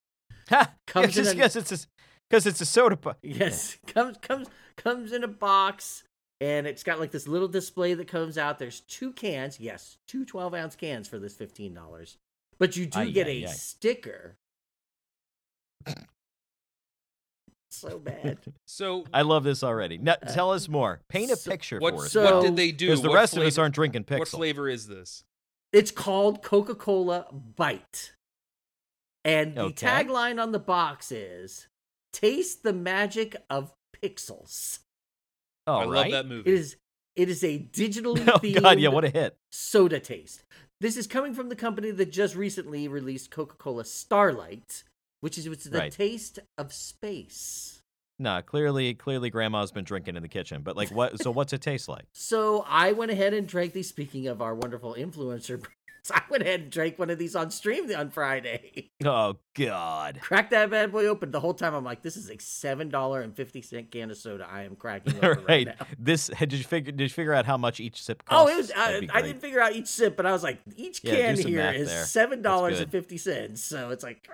Ha! 0.48 0.72
Comes 0.86 1.14
Yes, 1.16 1.28
in 1.32 1.36
a- 1.36 1.38
yes, 1.40 1.56
it's 1.56 1.72
a, 1.72 1.78
because 2.30 2.46
it's 2.46 2.60
a 2.62 2.64
soda. 2.64 2.96
pop. 2.96 3.18
Yes, 3.22 3.76
comes 3.86 4.16
comes 4.22 4.48
comes 4.78 5.12
in 5.12 5.22
a 5.22 5.28
box, 5.28 6.04
and 6.40 6.66
it's 6.66 6.82
got 6.82 6.98
like 6.98 7.10
this 7.10 7.28
little 7.28 7.48
display 7.48 7.92
that 7.92 8.08
comes 8.08 8.38
out. 8.38 8.58
There's 8.58 8.80
two 8.80 9.12
cans, 9.12 9.60
yes, 9.60 9.98
two 10.06 10.24
12 10.24 10.54
ounce 10.54 10.74
cans 10.74 11.06
for 11.06 11.18
this 11.18 11.34
fifteen 11.34 11.74
dollars, 11.74 12.16
but 12.58 12.76
you 12.78 12.86
do 12.86 13.00
Ay, 13.00 13.10
get 13.10 13.26
ay, 13.26 13.42
a 13.42 13.44
ay. 13.44 13.52
sticker. 13.52 14.36
so 17.70 17.98
bad. 17.98 18.38
So, 18.66 19.04
I 19.12 19.22
love 19.22 19.44
this 19.44 19.62
already. 19.62 19.98
Now, 19.98 20.16
Uh, 20.22 20.32
tell 20.32 20.50
us 20.50 20.68
more. 20.68 21.00
Paint 21.08 21.30
a 21.30 21.36
so- 21.36 21.50
picture 21.50 21.78
what, 21.78 21.94
for 21.94 22.04
us. 22.06 22.12
so- 22.12 22.36
what 22.36 22.42
did 22.42 22.56
they 22.56 22.72
do? 22.72 22.86
Because 22.86 23.02
the 23.02 23.08
What 23.08 23.14
rest 23.16 23.36
of 23.36 23.42
us 23.42 23.58
aren't 23.58 23.74
drinking 23.74 24.04
Pixel. 24.04 24.18
What 24.20 24.28
flavor 24.28 24.68
is 24.68 24.86
this? 24.86 25.24
It's 25.72 25.90
called 25.90 26.42
Coca 26.42 26.74
Cola 26.74 27.26
Byte, 27.56 28.12
and 29.24 29.54
the 29.54 29.62
Okay. 29.64 29.86
tagline 29.86 30.40
on 30.42 30.52
the 30.52 30.58
box 30.58 31.12
is 31.12 31.68
"Taste 32.12 32.62
the 32.62 32.72
magic 32.72 33.36
of 33.50 33.72
pixels." 34.02 34.78
All 35.66 35.80
I 35.82 35.84
right. 35.84 36.12
love 36.12 36.24
that 36.24 36.26
movie. 36.26 36.50
It 36.50 36.54
is 36.54 36.76
it 37.16 37.28
is 37.28 37.42
a 37.44 37.58
digitally 37.58 38.26
Oh 38.28 38.38
themed 38.38 38.62
God! 38.62 38.78
Yeah, 38.80 38.88
what 38.88 39.04
a 39.04 39.10
hit. 39.10 39.36
soda 39.52 40.00
taste. 40.00 40.42
This 40.80 40.96
is 40.96 41.06
coming 41.06 41.34
from 41.34 41.48
the 41.48 41.56
company 41.56 41.90
that 41.90 42.12
just 42.12 42.34
recently 42.36 42.86
released 42.88 43.30
Coca 43.30 43.56
Cola 43.56 43.84
Starlight, 43.84 44.84
which 45.20 45.36
is 45.36 45.46
it's 45.46 45.64
the 45.64 45.78
Right. 45.78 45.92
taste 45.92 46.38
of 46.56 46.72
space. 46.72 47.77
Nah, 48.18 48.40
clearly, 48.40 48.94
clearly, 48.94 49.30
Grandma's 49.30 49.70
been 49.70 49.84
drinking 49.84 50.16
in 50.16 50.22
the 50.22 50.28
kitchen. 50.28 50.62
But 50.62 50.76
like, 50.76 50.90
what? 50.90 51.20
So, 51.22 51.30
what's 51.30 51.52
it 51.52 51.60
taste 51.60 51.88
like? 51.88 52.04
So 52.12 52.64
I 52.68 52.92
went 52.92 53.10
ahead 53.10 53.32
and 53.32 53.46
drank 53.46 53.72
these. 53.72 53.88
Speaking 53.88 54.26
of 54.26 54.42
our 54.42 54.54
wonderful 54.54 54.94
influencer 54.94 55.64
I 56.10 56.22
went 56.30 56.42
ahead 56.42 56.60
and 56.60 56.70
drank 56.70 56.98
one 56.98 57.10
of 57.10 57.18
these 57.18 57.36
on 57.36 57.50
stream 57.50 57.90
on 57.94 58.10
Friday. 58.10 58.90
Oh 59.04 59.36
God! 59.54 60.18
Cracked 60.20 60.50
that 60.50 60.70
bad 60.70 60.90
boy 60.90 61.06
open. 61.06 61.30
The 61.30 61.38
whole 61.38 61.54
time 61.54 61.72
I'm 61.72 61.84
like, 61.84 62.02
this 62.02 62.16
is 62.16 62.28
a 62.28 62.36
seven 62.38 62.88
dollar 62.88 63.20
and 63.20 63.34
fifty 63.34 63.62
cent 63.62 63.92
can 63.92 64.10
of 64.10 64.16
soda. 64.16 64.44
I 64.50 64.64
am 64.64 64.74
cracking 64.74 65.14
open 65.16 65.28
right. 65.28 65.48
right 65.48 65.66
now. 65.66 65.86
This 65.96 66.26
did 66.26 66.52
you 66.52 66.64
figure? 66.64 66.90
Did 66.90 67.04
you 67.04 67.08
figure 67.08 67.32
out 67.32 67.46
how 67.46 67.56
much 67.56 67.78
each 67.78 68.02
sip 68.02 68.24
costs? 68.24 68.50
Oh, 68.50 68.52
it 68.52 68.56
was. 68.56 68.70
Uh, 68.72 68.74
I, 69.14 69.18
I 69.18 69.22
didn't 69.22 69.40
figure 69.40 69.60
out 69.60 69.76
each 69.76 69.86
sip, 69.86 70.16
but 70.16 70.26
I 70.26 70.32
was 70.32 70.42
like, 70.42 70.58
each 70.74 71.04
Yeah, 71.04 71.14
can 71.14 71.38
here 71.38 71.70
is 71.70 71.88
there. 71.88 72.04
seven 72.06 72.42
dollars 72.42 72.80
and 72.80 72.90
fifty. 72.90 73.18
So 73.18 73.90
it's 73.90 74.02
like, 74.02 74.28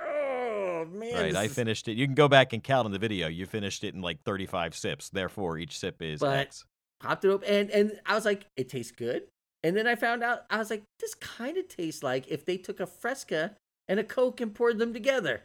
man. 1.13 1.23
Right, 1.23 1.37
I 1.37 1.49
finished 1.49 1.89
it. 1.89 1.97
You 1.97 2.07
can 2.07 2.15
go 2.15 2.29
back 2.29 2.53
and 2.53 2.63
count 2.63 2.87
on 2.87 2.93
the 2.93 2.99
video. 2.99 3.29
You 3.29 3.47
finished 3.47 3.85
it 3.85 3.95
in 3.95 4.01
like 4.01 4.23
35 4.23 4.75
sips. 4.75 5.09
Therefore, 5.11 5.59
each 5.59 5.79
sip 5.79 6.01
is 6.03 6.21
But- 6.21 6.39
X. 6.39 6.65
popped 7.01 7.25
it 7.25 7.29
open 7.29 7.49
and 7.49 7.71
and 7.71 8.01
I 8.07 8.15
was 8.15 8.25
like, 8.25 8.47
it 8.57 8.69
tastes 8.69 8.93
good. 8.93 9.25
And 9.63 9.77
then 9.77 9.87
I 9.87 9.95
found 9.95 10.23
out 10.23 10.45
I 10.51 10.59
was 10.59 10.71
like, 10.71 10.83
this 11.01 11.15
kind 11.15 11.57
of 11.57 11.69
tastes 11.69 12.03
like 12.03 12.29
if 12.29 12.45
they 12.45 12.57
took 12.57 12.81
a 12.81 12.87
Fresca 12.87 13.57
and 13.89 13.99
a 14.01 14.05
Coke 14.05 14.41
and 14.41 14.55
poured 14.55 14.79
them 14.79 14.93
together. 14.93 15.43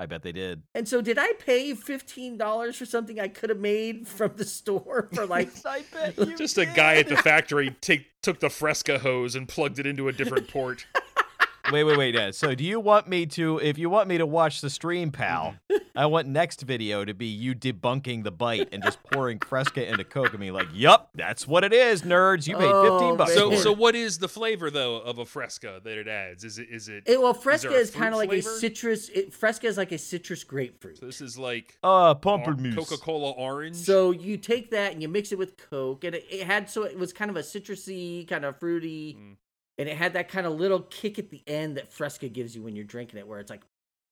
I 0.00 0.06
bet 0.06 0.22
they 0.22 0.30
did. 0.30 0.62
And 0.76 0.86
so 0.88 1.00
did 1.00 1.18
I 1.18 1.32
pay 1.40 1.74
fifteen 1.74 2.36
dollars 2.38 2.76
for 2.76 2.86
something 2.86 3.18
I 3.18 3.26
could 3.26 3.50
have 3.50 3.58
made 3.58 4.06
from 4.06 4.32
the 4.36 4.44
store 4.44 5.08
for 5.12 5.26
like 5.36 5.50
I 5.66 5.82
bet 5.92 6.16
you 6.28 6.36
Just 6.36 6.56
a 6.56 6.66
guy 6.66 6.96
at 6.96 7.08
the 7.08 7.16
factory 7.16 7.74
take, 7.80 8.06
took 8.22 8.38
the 8.38 8.48
Fresca 8.48 9.00
hose 9.00 9.34
and 9.34 9.48
plugged 9.48 9.80
it 9.80 9.86
into 9.86 10.06
a 10.08 10.12
different 10.12 10.46
port. 10.48 10.86
Wait, 11.72 11.84
wait, 11.84 11.98
wait. 11.98 12.14
Yeah. 12.14 12.30
So, 12.30 12.54
do 12.54 12.64
you 12.64 12.80
want 12.80 13.08
me 13.08 13.26
to? 13.26 13.58
If 13.58 13.78
you 13.78 13.90
want 13.90 14.08
me 14.08 14.18
to 14.18 14.26
watch 14.26 14.60
the 14.60 14.70
stream, 14.70 15.10
pal, 15.10 15.54
I 15.94 16.06
want 16.06 16.28
next 16.28 16.62
video 16.62 17.04
to 17.04 17.12
be 17.14 17.26
you 17.26 17.54
debunking 17.54 18.24
the 18.24 18.32
Byte 18.32 18.68
and 18.72 18.82
just 18.82 19.02
pouring 19.02 19.38
Fresca 19.40 19.86
into 19.88 20.04
Coke 20.04 20.30
and 20.30 20.40
me 20.40 20.50
like, 20.50 20.68
"Yup, 20.72 21.10
that's 21.14 21.46
what 21.46 21.64
it 21.64 21.72
is, 21.72 22.02
nerds. 22.02 22.46
You 22.46 22.56
paid 22.56 22.70
Oh, 22.72 22.98
15 22.98 23.16
bucks." 23.16 23.34
So, 23.34 23.54
so 23.56 23.72
what 23.72 23.94
is 23.94 24.18
the 24.18 24.28
flavor 24.28 24.70
though 24.70 24.96
of 24.96 25.18
a 25.18 25.24
Fresca 25.24 25.80
that 25.84 25.98
it 25.98 26.08
adds? 26.08 26.44
Is 26.44 26.58
it 26.58 26.68
is 26.70 26.88
it? 26.88 27.04
it, 27.06 27.20
well 27.20 27.34
Fresca 27.34 27.68
there 27.70 27.78
a 27.78 27.80
is, 27.82 27.90
kind 27.90 28.14
of 28.14 28.18
like 28.18 28.28
flavor? 28.30 28.48
a 28.48 28.52
citrus 28.52 29.08
it, 29.10 29.34
Fresca 29.34 29.66
is 29.66 29.76
like 29.76 29.92
a 29.92 29.98
citrus 29.98 30.44
grapefruit. 30.44 30.98
So 30.98 31.06
this 31.06 31.20
is 31.20 31.38
like 31.38 31.76
uh, 31.82 32.14
pamplemousse. 32.14 32.76
Coca 32.76 32.96
Cola 32.96 33.32
orange. 33.32 33.76
So 33.76 34.10
you 34.12 34.36
take 34.36 34.70
that 34.70 34.92
and 34.92 35.02
you 35.02 35.08
mix 35.08 35.32
it 35.32 35.38
with 35.38 35.56
Coke, 35.56 36.04
and 36.04 36.14
it, 36.14 36.24
it 36.30 36.46
had 36.46 36.70
so 36.70 36.84
it 36.84 36.98
was 36.98 37.12
kind 37.12 37.30
of 37.30 37.36
a 37.36 37.40
citrusy, 37.42 38.26
kind 38.26 38.44
of 38.44 38.58
fruity, 38.58 39.16
Mm. 39.18 39.36
And 39.78 39.88
it 39.88 39.96
had 39.96 40.12
that 40.14 40.28
kind 40.28 40.46
of 40.46 40.54
little 40.54 40.80
kick 40.80 41.18
at 41.18 41.30
the 41.30 41.42
end 41.46 41.76
that 41.76 41.92
Fresca 41.92 42.28
gives 42.28 42.54
you 42.56 42.62
when 42.62 42.74
you're 42.74 42.84
drinking 42.84 43.18
it, 43.18 43.26
where 43.28 43.38
it's 43.40 43.50
like 43.50 43.62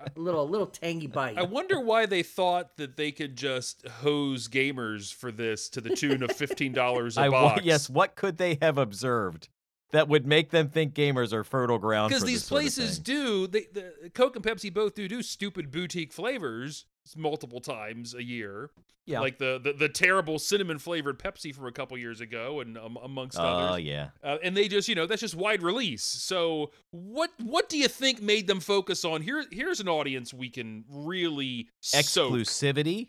a 0.00 0.10
little, 0.14 0.42
a 0.42 0.44
little 0.44 0.66
tangy 0.66 1.06
bite. 1.06 1.38
I 1.38 1.42
wonder 1.42 1.80
why 1.80 2.06
they 2.06 2.22
thought 2.22 2.76
that 2.76 2.96
they 2.96 3.12
could 3.12 3.34
just 3.36 3.86
hose 3.88 4.46
gamers 4.48 5.12
for 5.12 5.32
this 5.32 5.68
to 5.70 5.80
the 5.80 5.90
tune 5.96 6.22
of 6.22 6.32
fifteen 6.32 6.72
dollars 6.72 7.16
a 7.16 7.20
I 7.22 7.28
wa- 7.30 7.54
box. 7.54 7.64
yes. 7.64 7.88
What 7.90 8.14
could 8.14 8.36
they 8.36 8.58
have 8.60 8.78
observed 8.78 9.48
that 9.92 10.08
would 10.08 10.26
make 10.26 10.50
them 10.50 10.68
think 10.68 10.94
gamers 10.94 11.32
are 11.32 11.44
fertile 11.44 11.78
ground? 11.78 12.10
because 12.10 12.24
these 12.24 12.40
this 12.40 12.44
sort 12.44 12.58
of 12.58 12.62
places 12.64 12.94
thing? 12.96 13.02
do. 13.04 13.46
They, 13.46 13.66
the 13.72 14.10
Coke 14.14 14.36
and 14.36 14.44
Pepsi 14.44 14.72
both 14.72 14.94
do 14.94 15.08
do 15.08 15.22
stupid 15.22 15.70
boutique 15.70 16.12
flavors 16.12 16.84
multiple 17.14 17.60
times 17.60 18.14
a 18.14 18.22
year. 18.24 18.70
Yeah. 19.04 19.20
like 19.20 19.38
the, 19.38 19.60
the 19.62 19.72
the 19.72 19.88
terrible 19.88 20.36
cinnamon 20.40 20.80
flavored 20.80 21.20
Pepsi 21.20 21.54
from 21.54 21.66
a 21.66 21.70
couple 21.70 21.96
years 21.96 22.20
ago, 22.20 22.58
and 22.58 22.76
um, 22.76 22.98
amongst 23.00 23.38
Oh 23.38 23.42
others. 23.44 23.70
Oh 23.74 23.76
yeah. 23.76 24.08
Uh, 24.24 24.38
and 24.42 24.56
they 24.56 24.66
just, 24.66 24.88
you 24.88 24.96
know, 24.96 25.06
that's 25.06 25.20
just 25.20 25.36
wide 25.36 25.62
release. 25.62 26.02
So, 26.02 26.72
what 26.90 27.30
what 27.40 27.68
do 27.68 27.78
you 27.78 27.86
think 27.86 28.20
made 28.20 28.48
them 28.48 28.58
focus 28.58 29.04
on? 29.04 29.22
Here, 29.22 29.44
here's 29.52 29.78
an 29.78 29.88
audience 29.88 30.34
we 30.34 30.48
can 30.48 30.84
really 30.90 31.68
soak. 31.80 32.04
Exclusivity 32.32 33.08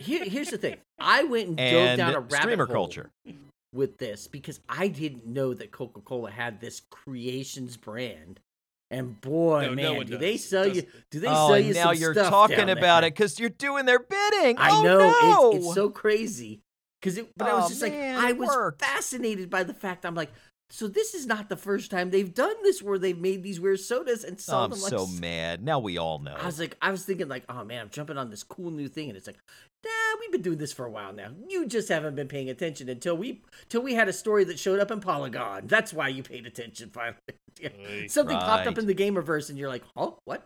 Here, 0.00 0.24
here's 0.24 0.48
the 0.50 0.56
thing: 0.56 0.76
I 0.98 1.24
went 1.24 1.48
and 1.48 1.56
dove 1.58 1.98
down 1.98 2.14
a 2.14 2.20
rabbit 2.20 2.36
streamer 2.40 2.64
hole 2.66 2.74
culture. 2.74 3.10
with 3.74 3.98
this 3.98 4.28
because 4.28 4.60
I 4.70 4.88
didn't 4.88 5.26
know 5.26 5.52
that 5.52 5.70
Coca 5.70 6.00
Cola 6.00 6.30
had 6.30 6.60
this 6.60 6.80
creations 6.88 7.76
brand 7.76 8.40
And 8.90 9.20
boy, 9.20 9.62
No, 9.62 9.68
no 9.70 9.74
man, 9.74 9.96
one 9.96 10.06
do 10.06 10.12
does. 10.12 10.20
they 10.20 10.36
sell 10.36 10.66
you? 10.66 10.82
Do 11.10 11.18
they 11.20 11.26
oh, 11.26 11.32
sell 11.48 11.54
and 11.54 11.66
you 11.66 11.74
now 11.74 11.92
some 11.92 11.96
you're 12.00 12.14
stuff 12.14 12.30
talking 12.30 12.70
about 12.70 13.00
there? 13.00 13.08
it 13.08 13.14
because 13.14 13.38
you're 13.40 13.48
doing 13.50 13.84
their 13.84 13.98
bidding. 13.98 14.56
I 14.58 14.70
oh, 14.70 14.82
know 14.82 14.98
no. 14.98 15.50
it's, 15.56 15.66
it's 15.66 15.74
so 15.74 15.90
crazy 15.90 16.60
because 17.00 17.18
it. 17.18 17.30
But 17.36 17.48
I 17.48 17.54
was 17.54 17.64
Oh, 17.64 17.68
just 17.70 17.82
man, 17.82 18.16
like, 18.16 18.24
I 18.24 18.32
was 18.32 18.48
worked. 18.48 18.80
fascinated 18.80 19.50
by 19.50 19.64
the 19.64 19.74
fact. 19.74 20.06
I'm 20.06 20.14
like, 20.14 20.30
so 20.70 20.86
this 20.88 21.14
is 21.14 21.26
not 21.26 21.48
the 21.48 21.56
first 21.56 21.90
time 21.90 22.10
they've 22.10 22.32
done 22.32 22.54
this 22.62 22.80
where 22.82 22.98
they've 22.98 23.18
made 23.18 23.42
these 23.42 23.60
weird 23.60 23.80
sodas 23.80 24.22
and 24.24 24.36
Oh, 24.36 24.40
sold 24.40 24.64
I'm 24.64 24.70
them. 24.70 24.80
Like, 24.80 24.90
so 24.90 25.02
s- 25.02 25.20
mad. 25.20 25.64
Now 25.64 25.78
we 25.80 25.98
all 25.98 26.18
know. 26.20 26.34
I 26.36 26.46
was 26.46 26.58
like, 26.60 26.76
I 26.80 26.90
was 26.92 27.04
thinking 27.04 27.26
like, 27.28 27.44
oh 27.48 27.64
man, 27.64 27.80
I'm 27.82 27.90
jumping 27.90 28.18
on 28.18 28.30
this 28.30 28.44
cool 28.44 28.70
new 28.70 28.86
thing, 28.88 29.08
and 29.08 29.16
it's 29.16 29.26
like, 29.26 29.38
nah, 29.84 29.90
we've 30.20 30.30
been 30.32 30.42
doing 30.42 30.58
this 30.58 30.72
for 30.72 30.86
a 30.86 30.90
while 30.90 31.12
now. 31.12 31.30
You 31.48 31.66
just 31.66 31.88
haven't 31.88 32.14
been 32.14 32.28
paying 32.28 32.50
attention 32.50 32.88
until 32.88 33.16
we, 33.16 33.42
till 33.68 33.82
we 33.82 33.94
had 33.94 34.08
a 34.08 34.12
story 34.12 34.44
that 34.44 34.60
showed 34.60 34.78
up 34.78 34.90
in 34.92 35.00
Polygon. 35.00 35.66
That's 35.66 35.92
why 35.92 36.06
you 36.08 36.22
paid 36.22 36.46
attention 36.46 36.90
finally. 36.90 37.18
Oy. 37.64 38.06
Something 38.08 38.36
popped 38.36 38.66
up 38.66 38.78
in 38.78 38.86
the 38.86 38.94
Gamerverse, 38.94 39.48
and 39.50 39.58
you're 39.58 39.68
like, 39.68 39.84
oh, 39.96 40.18
what? 40.24 40.44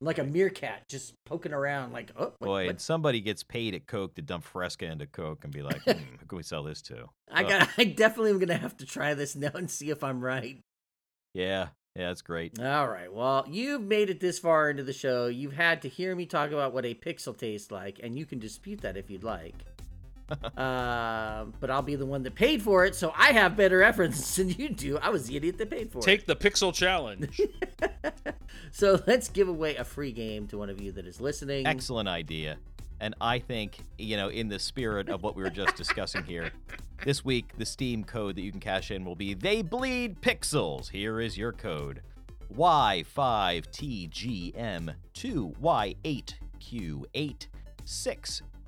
Like 0.00 0.18
a 0.18 0.24
meerkat 0.24 0.88
just 0.88 1.14
poking 1.24 1.52
around, 1.52 1.92
like, 1.92 2.10
oh, 2.16 2.32
what, 2.38 2.40
Boy, 2.40 2.64
what? 2.64 2.70
and 2.70 2.80
somebody 2.80 3.20
gets 3.20 3.42
paid 3.42 3.74
at 3.74 3.86
Coke 3.86 4.14
to 4.16 4.22
dump 4.22 4.44
Fresca 4.44 4.86
into 4.86 5.06
Coke 5.06 5.44
and 5.44 5.52
be 5.52 5.62
like, 5.62 5.82
hmm, 5.84 5.90
who 5.92 6.26
can 6.26 6.36
we 6.36 6.42
sell 6.42 6.62
this 6.62 6.82
to? 6.82 7.08
I 7.30 7.44
Ugh. 7.44 7.48
got. 7.48 7.68
I 7.78 7.84
definitely 7.84 8.30
am 8.30 8.38
gonna 8.38 8.56
have 8.56 8.76
to 8.78 8.86
try 8.86 9.14
this 9.14 9.36
now 9.36 9.52
and 9.54 9.70
see 9.70 9.90
if 9.90 10.02
I'm 10.04 10.22
right. 10.22 10.58
Yeah, 11.32 11.68
yeah, 11.96 12.08
that's 12.08 12.22
great. 12.22 12.58
All 12.60 12.88
right. 12.88 13.12
Well, 13.12 13.46
you've 13.48 13.82
made 13.82 14.10
it 14.10 14.20
this 14.20 14.38
far 14.38 14.68
into 14.68 14.82
the 14.82 14.92
show. 14.92 15.26
You've 15.26 15.52
had 15.52 15.82
to 15.82 15.88
hear 15.88 16.14
me 16.16 16.26
talk 16.26 16.50
about 16.50 16.72
what 16.72 16.84
a 16.84 16.94
pixel 16.94 17.36
tastes 17.36 17.70
like, 17.70 18.00
and 18.02 18.18
you 18.18 18.26
can 18.26 18.40
dispute 18.40 18.80
that 18.80 18.96
if 18.96 19.10
you'd 19.10 19.24
like. 19.24 19.54
Uh, 20.30 21.44
but 21.60 21.70
I'll 21.70 21.82
be 21.82 21.96
the 21.96 22.06
one 22.06 22.22
that 22.22 22.34
paid 22.34 22.62
for 22.62 22.84
it, 22.84 22.94
so 22.94 23.12
I 23.16 23.32
have 23.32 23.56
better 23.56 23.78
references 23.78 24.36
than 24.36 24.50
you 24.50 24.70
do. 24.70 24.98
I 24.98 25.10
was 25.10 25.26
the 25.26 25.36
idiot 25.36 25.58
that 25.58 25.70
paid 25.70 25.90
for 25.90 25.98
it. 25.98 26.02
Take 26.02 26.26
the 26.26 26.36
pixel 26.36 26.72
challenge. 26.72 27.40
So 28.70 29.00
let's 29.06 29.28
give 29.28 29.48
away 29.48 29.76
a 29.76 29.84
free 29.84 30.10
game 30.10 30.48
to 30.48 30.58
one 30.58 30.68
of 30.68 30.80
you 30.80 30.90
that 30.92 31.06
is 31.06 31.20
listening. 31.20 31.64
Excellent 31.64 32.08
idea. 32.08 32.56
And 33.00 33.14
I 33.20 33.38
think, 33.38 33.78
you 33.98 34.16
know, 34.16 34.28
in 34.28 34.48
the 34.48 34.58
spirit 34.58 35.08
of 35.08 35.22
what 35.22 35.36
we 35.36 35.44
were 35.44 35.50
just 35.50 35.76
discussing 35.76 36.24
here, 36.24 36.50
this 37.04 37.24
week 37.24 37.56
the 37.56 37.66
Steam 37.66 38.02
code 38.02 38.34
that 38.34 38.42
you 38.42 38.50
can 38.50 38.58
cash 38.58 38.90
in 38.90 39.04
will 39.04 39.14
be 39.14 39.32
They 39.32 39.62
Bleed 39.62 40.20
Pixels. 40.20 40.90
Here 40.90 41.20
is 41.20 41.38
your 41.38 41.52
code 41.52 42.02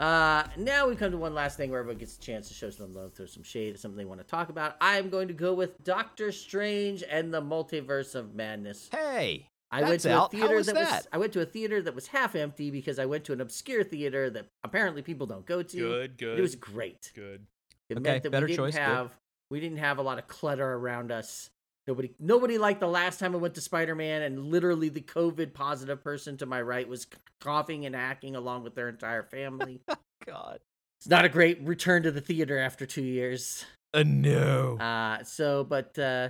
Uh, 0.00 0.44
now 0.56 0.86
we 0.88 0.94
come 0.94 1.10
to 1.10 1.18
one 1.18 1.34
last 1.34 1.56
thing 1.56 1.70
where 1.70 1.80
everyone 1.80 1.98
gets 1.98 2.16
a 2.16 2.20
chance 2.20 2.46
to 2.48 2.54
show 2.54 2.70
some 2.70 2.94
love, 2.94 3.14
throw 3.14 3.26
some 3.26 3.42
shade, 3.42 3.78
something 3.80 3.98
they 3.98 4.04
want 4.04 4.20
to 4.20 4.26
talk 4.26 4.48
about. 4.48 4.76
I'm 4.80 5.10
going 5.10 5.26
to 5.28 5.34
go 5.34 5.54
with 5.54 5.82
Doctor 5.82 6.30
Strange 6.30 7.02
and 7.08 7.34
the 7.34 7.42
Multiverse 7.42 8.14
of 8.14 8.32
Madness. 8.34 8.88
Hey, 8.92 9.48
I 9.72 9.82
went 9.82 10.02
to 10.02 10.12
out. 10.12 10.32
a 10.32 10.36
theater 10.36 10.54
was 10.54 10.66
that, 10.66 10.76
that? 10.76 10.92
was 10.98 11.08
I 11.12 11.18
went 11.18 11.32
to 11.32 11.40
a 11.40 11.46
theater 11.46 11.82
that 11.82 11.94
was 11.96 12.06
half 12.06 12.36
empty 12.36 12.70
because 12.70 13.00
I 13.00 13.06
went 13.06 13.24
to 13.24 13.32
an 13.32 13.40
obscure 13.40 13.82
theater 13.82 14.30
that 14.30 14.46
apparently 14.62 15.02
people 15.02 15.26
don't 15.26 15.44
go 15.44 15.62
to. 15.64 15.76
Good, 15.76 16.16
good. 16.18 16.38
It 16.38 16.42
was 16.42 16.54
great. 16.54 17.10
good. 17.16 17.44
It 17.88 17.98
Okay, 17.98 18.02
meant 18.10 18.22
that 18.22 18.30
better 18.30 18.46
we 18.46 18.52
didn't 18.52 18.66
choice, 18.66 18.74
good. 18.74 18.82
have 18.82 19.18
we 19.50 19.58
didn't 19.60 19.78
have 19.78 19.98
a 19.98 20.02
lot 20.02 20.18
of 20.18 20.28
clutter 20.28 20.74
around 20.74 21.10
us. 21.10 21.50
Nobody 21.88 22.10
nobody 22.18 22.58
like 22.58 22.80
the 22.80 22.86
last 22.86 23.18
time 23.18 23.34
I 23.34 23.38
went 23.38 23.54
to 23.54 23.62
Spider-Man 23.62 24.20
and 24.20 24.50
literally 24.50 24.90
the 24.90 25.00
COVID 25.00 25.54
positive 25.54 26.04
person 26.04 26.36
to 26.36 26.44
my 26.44 26.60
right 26.60 26.86
was 26.86 27.06
coughing 27.40 27.86
and 27.86 27.94
hacking 27.94 28.36
along 28.36 28.62
with 28.64 28.74
their 28.74 28.90
entire 28.90 29.22
family. 29.22 29.80
God. 30.26 30.60
it's 31.00 31.08
not 31.08 31.24
a 31.24 31.30
great 31.30 31.62
return 31.62 32.02
to 32.02 32.10
the 32.10 32.20
theater 32.20 32.58
after 32.58 32.84
2 32.84 33.00
years. 33.00 33.64
Uh, 33.94 34.02
no. 34.06 34.76
Uh 34.76 35.24
so 35.24 35.64
but 35.64 35.98
uh 35.98 36.28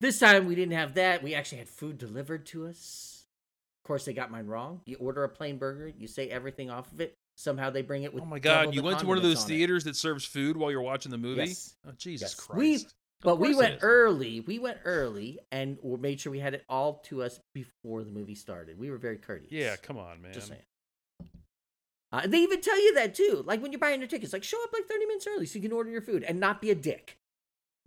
this 0.00 0.20
time 0.20 0.46
we 0.46 0.54
didn't 0.54 0.74
have 0.74 0.94
that. 0.94 1.20
We 1.20 1.34
actually 1.34 1.58
had 1.58 1.68
food 1.68 1.98
delivered 1.98 2.46
to 2.46 2.68
us. 2.68 3.24
Of 3.84 3.88
course 3.88 4.04
they 4.04 4.12
got 4.12 4.30
mine 4.30 4.46
wrong. 4.46 4.82
You 4.86 4.98
order 4.98 5.24
a 5.24 5.28
plain 5.28 5.58
burger, 5.58 5.90
you 5.98 6.06
say 6.06 6.28
everything 6.28 6.70
off 6.70 6.92
of 6.92 7.00
it. 7.00 7.14
Somehow 7.36 7.70
they 7.70 7.82
bring 7.82 8.04
it 8.04 8.14
with 8.14 8.22
Oh 8.22 8.26
my 8.26 8.38
god, 8.38 8.72
you 8.72 8.84
went 8.84 9.00
to 9.00 9.06
one 9.06 9.16
of 9.16 9.24
those 9.24 9.42
on 9.42 9.50
it. 9.50 9.54
theaters 9.54 9.82
that 9.82 9.96
serves 9.96 10.24
food 10.24 10.56
while 10.56 10.70
you're 10.70 10.80
watching 10.80 11.10
the 11.10 11.18
movie? 11.18 11.46
Yes. 11.46 11.74
Oh 11.84 11.90
Jesus 11.98 12.30
Yes. 12.30 12.34
Christ. 12.34 12.56
We- 12.60 12.86
But 13.26 13.40
we 13.40 13.54
went 13.54 13.80
early. 13.82 14.40
We 14.40 14.58
went 14.58 14.78
early 14.84 15.40
and 15.50 15.78
made 16.00 16.20
sure 16.20 16.30
we 16.30 16.38
had 16.38 16.54
it 16.54 16.64
all 16.68 17.00
to 17.06 17.22
us 17.22 17.40
before 17.54 18.04
the 18.04 18.10
movie 18.10 18.36
started. 18.36 18.78
We 18.78 18.90
were 18.90 18.98
very 18.98 19.18
courteous. 19.18 19.50
yeah, 19.52 19.76
come 19.76 19.98
on, 19.98 20.22
man. 20.22 20.32
Just 20.32 20.48
saying. 20.48 20.62
Uh, 22.12 22.26
they 22.26 22.38
even 22.38 22.60
tell 22.60 22.80
you 22.80 22.94
that 22.94 23.14
too. 23.14 23.42
Like 23.44 23.60
when 23.60 23.72
you're 23.72 23.80
buying 23.80 24.00
your 24.00 24.08
tickets, 24.08 24.32
like 24.32 24.44
show 24.44 24.62
up 24.62 24.72
like 24.72 24.86
30 24.86 25.06
minutes 25.06 25.26
early 25.26 25.44
so 25.44 25.56
you 25.56 25.62
can 25.62 25.72
order 25.72 25.90
your 25.90 26.00
food 26.00 26.22
and 26.22 26.38
not 26.38 26.60
be 26.60 26.70
a 26.70 26.74
dick. 26.74 27.18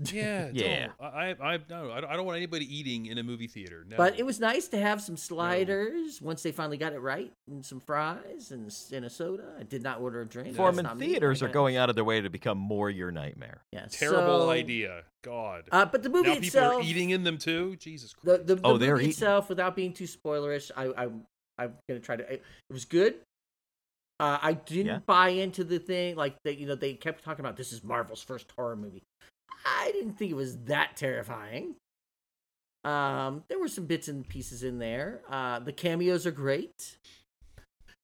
Yeah, 0.01 0.49
Yeah. 0.53 0.87
don't. 0.99 1.13
I, 1.13 1.35
I, 1.41 1.53
I, 1.55 1.59
no, 1.69 1.91
I 1.91 2.01
don't- 2.15 2.25
want 2.25 2.37
anybody 2.37 2.65
eating 2.73 3.07
in 3.07 3.17
a 3.17 3.23
movie 3.23 3.47
theater. 3.47 3.85
No. 3.87 3.97
But 3.97 4.17
it 4.19 4.25
was 4.25 4.39
nice 4.39 4.67
to 4.69 4.77
have 4.79 5.01
some 5.01 5.17
sliders 5.17 6.21
once 6.21 6.41
they 6.43 6.51
finally 6.51 6.77
got 6.77 6.93
it 6.93 6.99
right, 6.99 7.31
and 7.49 7.65
some 7.65 7.79
fries 7.79 8.51
and, 8.51 8.67
s- 8.67 8.91
and 8.93 9.05
a 9.05 9.09
soda. 9.09 9.55
I 9.59 9.63
did 9.63 9.83
not 9.83 9.99
order 10.01 10.21
a 10.21 10.25
drink. 10.25 10.55
Foreman 10.55 10.85
That's 10.85 10.99
theaters 10.99 11.43
are 11.43 11.47
going 11.49 11.75
out 11.77 11.89
of 11.89 11.95
their 11.95 12.03
way 12.05 12.21
to 12.21 12.29
become 12.29 12.57
more 12.57 12.89
your 12.89 13.11
nightmare. 13.11 13.61
Yeah, 13.71 13.85
terrible 13.89 14.39
so- 14.45 14.49
idea. 14.51 15.03
God. 15.21 15.63
Uh, 15.71 15.85
but 15.85 16.01
the 16.03 16.09
movie 16.09 16.29
now 16.35 16.39
people 16.39 16.59
are 16.61 16.81
eating 16.81 17.09
in 17.09 17.23
them 17.25 17.37
too. 17.37 17.75
Jesus 17.75 18.13
Christ. 18.13 18.47
the, 18.47 18.55
the 18.55 18.61
Oh, 18.63 18.77
they're 18.77 18.91
movie 18.93 19.03
eating. 19.05 19.09
itself, 19.11 19.49
without 19.49 19.75
being 19.75 19.91
too 19.91 20.05
spoilerish, 20.05 20.71
I, 20.77 20.85
I 20.85 21.09
I'm 21.57 21.73
gonna 21.89 21.99
try 21.99 22.15
to. 22.15 22.23
It, 22.23 22.41
it 22.69 22.73
was 22.73 22.85
good. 22.85 23.15
Uh, 24.21 24.37
I 24.41 24.53
didn't 24.53 24.85
Yeah. 24.85 24.99
buy 25.05 25.29
into 25.29 25.63
the 25.65 25.77
thing 25.79 26.15
like 26.15 26.35
that. 26.43 26.57
You 26.57 26.67
know, 26.67 26.75
they 26.75 26.93
kept 26.93 27.23
talking 27.23 27.43
about 27.43 27.57
this 27.57 27.73
is 27.73 27.83
Marvel's 27.83 28.21
first 28.23 28.51
horror 28.55 28.75
movie. 28.77 29.03
I 29.65 29.91
didn't 29.93 30.13
think 30.13 30.31
it 30.31 30.35
was 30.35 30.57
that 30.65 30.95
terrifying. 30.95 31.75
Um, 32.85 33.43
there 33.49 33.59
were 33.59 33.67
some 33.67 33.85
bits 33.85 34.07
and 34.07 34.27
pieces 34.27 34.63
in 34.63 34.79
there. 34.79 35.21
Uh, 35.29 35.59
the 35.59 35.73
cameos 35.73 36.25
are 36.25 36.31
great. 36.31 36.97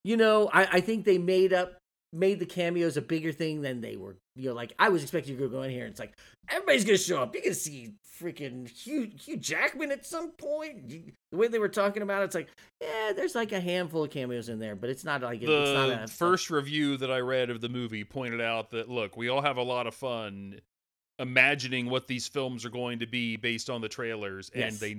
You 0.04 0.18
know, 0.18 0.50
I, 0.54 0.66
I 0.74 0.82
think 0.82 1.06
they 1.06 1.18
made 1.18 1.54
up 1.54 1.78
made 2.14 2.40
the 2.40 2.46
cameos 2.46 2.96
a 2.96 3.02
bigger 3.02 3.32
thing 3.34 3.62
than 3.62 3.82
they 3.82 3.96
were. 3.98 4.16
You 4.36 4.50
know, 4.50 4.56
like 4.56 4.74
I 4.80 4.90
was 4.90 5.02
expecting 5.02 5.34
you 5.34 5.40
to 5.42 5.48
go 5.50 5.64
in 5.64 5.72
here 5.72 5.84
and 5.86 5.92
it's 5.92 6.00
like 6.00 6.14
everybody's 6.50 6.86
gonna 6.86 6.98
show 6.98 7.22
up. 7.22 7.34
You're 7.34 7.44
gonna 7.44 7.56
see 7.56 7.94
freaking 8.22 8.70
Hugh 8.70 9.10
Hugh 9.18 9.38
Jackman 9.38 9.92
at 9.92 10.06
some 10.06 10.32
point. 10.32 10.90
The 10.90 11.38
way 11.38 11.48
they 11.48 11.60
were 11.60 11.68
talking 11.70 12.04
about 12.04 12.22
it, 12.22 12.26
it's 12.26 12.36
like, 12.36 12.50
yeah, 12.82 13.12
there's 13.16 13.34
like 13.36 13.52
a 13.54 13.60
handful 13.60 14.04
of 14.04 14.12
cameos 14.12 14.50
in 14.50 14.60
there, 14.60 14.76
but 14.76 14.90
it's 14.90 15.04
not 15.04 15.22
like 15.22 15.42
it- 15.42 15.50
it's 15.50 15.72
not 15.72 15.88
the 15.88 16.04
a 16.04 16.08
first 16.08 16.50
review 16.50 16.96
that 16.98 17.12
I 17.12 17.20
read 17.20 17.50
of 17.50 17.60
the 17.62 17.70
movie 17.70 18.04
pointed 18.04 18.42
out 18.42 18.70
that 18.72 18.90
look, 18.90 19.18
we 19.18 19.30
all 19.30 19.42
have 19.42 19.58
a 19.58 19.64
lot 19.64 19.88
of 19.88 19.96
fun 19.96 20.60
imagining 21.20 21.90
what 21.90 22.08
these 22.08 22.28
films 22.28 22.66
are 22.66 22.70
going 22.70 23.00
to 23.00 23.08
be 23.08 23.38
based 23.38 23.70
on 23.70 23.82
the 23.82 23.90
trailers, 23.90 24.50
and 24.54 24.76
they 24.78 24.94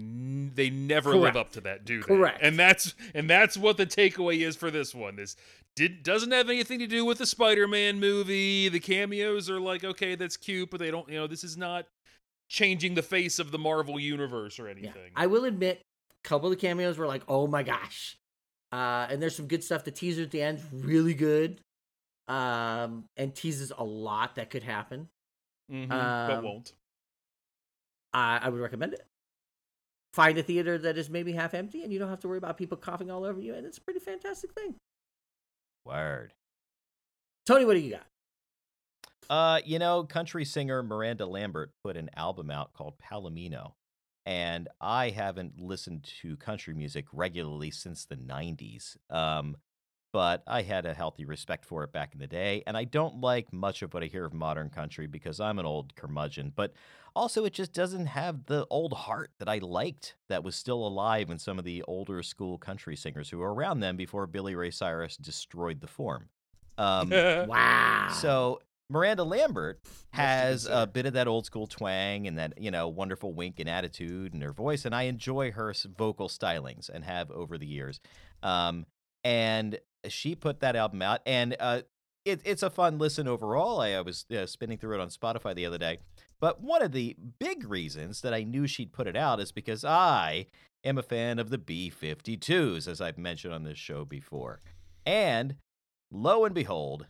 they 0.54 0.70
never 0.70 1.12
Correct. 1.12 1.22
live 1.22 1.36
up 1.36 1.52
to 1.52 1.60
that, 1.62 1.84
do 1.84 2.00
they? 2.00 2.06
Correct. 2.06 2.38
And 2.42 2.58
that's 2.58 2.94
and 3.14 3.28
that's 3.28 3.56
what 3.56 3.76
the 3.76 3.86
takeaway 3.86 4.40
is 4.46 4.56
for 4.56 4.70
this 4.70 4.94
one. 4.94 5.16
This 5.16 5.36
did 5.74 6.02
doesn't 6.02 6.32
have 6.32 6.48
anything 6.48 6.78
to 6.78 6.86
do 6.86 7.04
with 7.04 7.18
the 7.18 7.26
Spider-Man 7.26 8.00
movie. 8.00 8.68
The 8.68 8.80
cameos 8.80 9.50
are 9.50 9.60
like, 9.60 9.84
okay, 9.84 10.14
that's 10.14 10.36
cute, 10.36 10.70
but 10.70 10.80
they 10.80 10.90
don't. 10.90 11.08
You 11.08 11.16
know, 11.16 11.26
this 11.26 11.44
is 11.44 11.56
not 11.56 11.86
changing 12.48 12.94
the 12.94 13.02
face 13.02 13.38
of 13.38 13.50
the 13.50 13.58
Marvel 13.58 13.98
universe 13.98 14.58
or 14.58 14.66
Yeah, 14.66 14.72
anything. 14.72 15.12
I 15.14 15.26
will 15.26 15.44
admit, 15.44 15.82
a 16.24 16.28
couple 16.28 16.50
of 16.50 16.58
the 16.58 16.60
cameos 16.60 16.96
were 16.96 17.06
like, 17.06 17.22
oh 17.28 17.46
my 17.46 17.62
gosh. 17.62 18.16
Uh, 18.72 19.06
and 19.10 19.22
there's 19.22 19.36
some 19.36 19.46
good 19.46 19.62
stuff. 19.62 19.84
The 19.84 19.90
teaser 19.90 20.22
at 20.22 20.30
the 20.30 20.42
end's 20.42 20.62
really 20.72 21.14
good. 21.14 21.60
Um, 22.28 23.04
and 23.16 23.32
teases 23.34 23.70
a 23.76 23.84
lot 23.84 24.34
that 24.34 24.50
could 24.50 24.64
happen. 24.64 25.08
Mhm, 25.70 25.88
but 25.88 26.36
um, 26.38 26.44
won't. 26.44 26.72
I, 28.12 28.40
I 28.42 28.48
would 28.48 28.60
recommend 28.60 28.94
it. 28.94 29.06
Find 30.12 30.38
a 30.38 30.42
theater 30.42 30.78
that 30.78 30.96
is 30.96 31.10
maybe 31.10 31.32
half 31.32 31.52
empty, 31.52 31.82
and 31.82 31.92
you 31.92 31.98
don't 31.98 32.08
have 32.08 32.20
to 32.20 32.28
worry 32.28 32.38
about 32.38 32.56
people 32.56 32.76
coughing 32.76 33.10
all 33.10 33.24
over 33.24 33.40
you, 33.40 33.54
and 33.54 33.66
it's 33.66 33.78
a 33.78 33.82
pretty 33.82 34.00
fantastic 34.00 34.52
thing. 34.54 34.74
Word. 35.84 36.32
Tony, 37.46 37.64
what 37.64 37.74
do 37.74 37.80
you 37.80 37.92
got? 37.92 38.06
Uh, 39.28 39.60
you 39.64 39.78
know, 39.78 40.04
country 40.04 40.44
singer 40.44 40.82
Miranda 40.82 41.26
Lambert 41.26 41.72
put 41.82 41.96
an 41.96 42.10
album 42.16 42.50
out 42.50 42.72
called 42.72 42.94
Palomino. 42.98 43.72
And 44.24 44.68
I 44.80 45.10
haven't 45.10 45.60
listened 45.60 46.04
to 46.20 46.36
country 46.36 46.74
music 46.74 47.06
regularly 47.12 47.70
since 47.70 48.04
the 48.04 48.16
90s. 48.16 48.96
Um, 49.08 49.56
but 50.16 50.42
I 50.46 50.62
had 50.62 50.86
a 50.86 50.94
healthy 50.94 51.26
respect 51.26 51.66
for 51.66 51.84
it 51.84 51.92
back 51.92 52.14
in 52.14 52.20
the 52.20 52.26
day. 52.26 52.62
And 52.66 52.74
I 52.74 52.84
don't 52.84 53.20
like 53.20 53.52
much 53.52 53.82
of 53.82 53.92
what 53.92 54.02
I 54.02 54.06
hear 54.06 54.24
of 54.24 54.32
modern 54.32 54.70
country 54.70 55.06
because 55.06 55.40
I'm 55.40 55.58
an 55.58 55.66
old 55.66 55.94
curmudgeon. 55.94 56.54
But 56.56 56.72
also, 57.14 57.44
it 57.44 57.52
just 57.52 57.74
doesn't 57.74 58.06
have 58.06 58.46
the 58.46 58.66
old 58.70 58.94
heart 58.94 59.32
that 59.38 59.46
I 59.46 59.58
liked 59.58 60.14
that 60.30 60.42
was 60.42 60.56
still 60.56 60.86
alive 60.86 61.28
in 61.28 61.38
some 61.38 61.58
of 61.58 61.66
the 61.66 61.82
older 61.82 62.22
school 62.22 62.56
country 62.56 62.96
singers 62.96 63.28
who 63.28 63.36
were 63.36 63.52
around 63.52 63.80
then 63.80 63.98
before 63.98 64.26
Billy 64.26 64.54
Ray 64.54 64.70
Cyrus 64.70 65.18
destroyed 65.18 65.82
the 65.82 65.86
form. 65.86 66.30
Um, 66.78 67.10
Wow. 67.46 68.08
so 68.18 68.62
Miranda 68.88 69.24
Lambert 69.24 69.80
has 70.12 70.64
a 70.64 70.86
bit 70.86 71.04
of 71.04 71.12
that 71.12 71.28
old 71.28 71.44
school 71.44 71.66
twang 71.66 72.26
and 72.26 72.38
that 72.38 72.54
you 72.56 72.70
know 72.70 72.88
wonderful 72.88 73.34
wink 73.34 73.60
and 73.60 73.68
attitude 73.68 74.32
in 74.32 74.40
her 74.40 74.52
voice, 74.52 74.86
and 74.86 74.94
I 74.94 75.02
enjoy 75.02 75.52
her 75.52 75.74
vocal 75.94 76.30
stylings 76.30 76.88
and 76.88 77.04
have 77.04 77.30
over 77.30 77.58
the 77.58 77.66
years. 77.66 78.00
Um, 78.42 78.86
and 79.24 79.78
she 80.08 80.34
put 80.34 80.60
that 80.60 80.76
album 80.76 81.02
out, 81.02 81.20
and 81.26 81.56
uh, 81.58 81.82
it, 82.24 82.40
it's 82.44 82.62
a 82.62 82.70
fun 82.70 82.98
listen 82.98 83.28
overall. 83.28 83.80
I, 83.80 83.90
I 83.90 84.00
was 84.00 84.26
uh, 84.36 84.46
spinning 84.46 84.78
through 84.78 84.96
it 84.96 85.00
on 85.00 85.08
Spotify 85.08 85.54
the 85.54 85.66
other 85.66 85.78
day. 85.78 85.98
But 86.40 86.60
one 86.60 86.82
of 86.82 86.92
the 86.92 87.16
big 87.38 87.68
reasons 87.68 88.20
that 88.20 88.34
I 88.34 88.42
knew 88.42 88.66
she'd 88.66 88.92
put 88.92 89.06
it 89.06 89.16
out 89.16 89.40
is 89.40 89.52
because 89.52 89.84
I 89.84 90.46
am 90.84 90.98
a 90.98 91.02
fan 91.02 91.38
of 91.38 91.50
the 91.50 91.58
B 91.58 91.90
52s, 91.90 92.86
as 92.88 93.00
I've 93.00 93.16
mentioned 93.16 93.54
on 93.54 93.64
this 93.64 93.78
show 93.78 94.04
before. 94.04 94.60
And 95.06 95.56
lo 96.10 96.44
and 96.44 96.54
behold, 96.54 97.06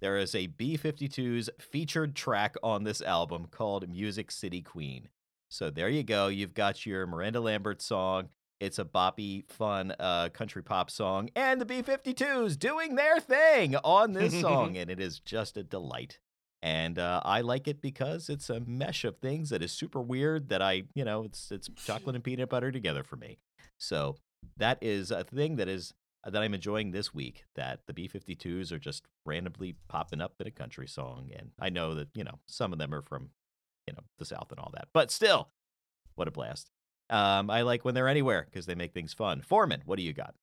there 0.00 0.18
is 0.18 0.34
a 0.34 0.46
B 0.46 0.78
52s 0.78 1.48
featured 1.58 2.14
track 2.14 2.54
on 2.62 2.84
this 2.84 3.02
album 3.02 3.46
called 3.50 3.88
Music 3.88 4.30
City 4.30 4.62
Queen. 4.62 5.08
So 5.48 5.68
there 5.68 5.88
you 5.88 6.02
go. 6.02 6.28
You've 6.28 6.54
got 6.54 6.86
your 6.86 7.06
Miranda 7.06 7.40
Lambert 7.40 7.82
song. 7.82 8.28
It's 8.60 8.78
a 8.78 8.84
boppy, 8.84 9.48
fun 9.50 9.94
uh, 9.98 10.28
country 10.28 10.62
pop 10.62 10.90
song, 10.90 11.30
and 11.34 11.60
the 11.60 11.64
B 11.64 11.82
52s 11.82 12.58
doing 12.58 12.94
their 12.94 13.18
thing 13.18 13.74
on 13.76 14.12
this 14.12 14.38
song, 14.38 14.76
and 14.76 14.90
it 14.90 15.00
is 15.00 15.18
just 15.18 15.56
a 15.56 15.62
delight. 15.62 16.18
And 16.62 16.98
uh, 16.98 17.22
I 17.24 17.40
like 17.40 17.66
it 17.66 17.80
because 17.80 18.28
it's 18.28 18.50
a 18.50 18.60
mesh 18.60 19.04
of 19.04 19.16
things 19.16 19.48
that 19.48 19.62
is 19.62 19.72
super 19.72 20.00
weird. 20.02 20.50
That 20.50 20.60
I, 20.60 20.82
you 20.94 21.06
know, 21.06 21.24
it's 21.24 21.50
it's 21.50 21.70
chocolate 21.86 22.14
and 22.14 22.22
peanut 22.22 22.50
butter 22.50 22.70
together 22.70 23.02
for 23.02 23.16
me. 23.16 23.38
So 23.78 24.16
that 24.58 24.76
is 24.82 25.10
a 25.10 25.24
thing 25.24 25.56
that 25.56 25.68
is 25.68 25.94
that 26.22 26.36
I'm 26.36 26.52
enjoying 26.52 26.90
this 26.90 27.14
week. 27.14 27.44
That 27.54 27.80
the 27.86 27.94
B52s 27.94 28.72
are 28.72 28.78
just 28.78 29.04
randomly 29.24 29.76
popping 29.88 30.20
up 30.20 30.34
in 30.38 30.46
a 30.46 30.50
country 30.50 30.86
song, 30.86 31.30
and 31.34 31.50
I 31.58 31.70
know 31.70 31.94
that 31.94 32.08
you 32.14 32.24
know 32.24 32.38
some 32.46 32.74
of 32.74 32.78
them 32.78 32.92
are 32.92 33.02
from 33.02 33.30
you 33.86 33.94
know 33.94 34.02
the 34.18 34.26
South 34.26 34.50
and 34.50 34.60
all 34.60 34.70
that, 34.74 34.88
but 34.92 35.10
still, 35.10 35.48
what 36.14 36.28
a 36.28 36.30
blast! 36.30 36.70
Um, 37.10 37.50
I 37.50 37.62
like 37.62 37.84
when 37.84 37.94
they're 37.94 38.08
anywhere 38.08 38.46
because 38.48 38.66
they 38.66 38.74
make 38.74 38.94
things 38.94 39.12
fun. 39.12 39.42
Foreman, 39.42 39.82
what 39.84 39.96
do 39.96 40.02
you 40.02 40.12
got? 40.12 40.34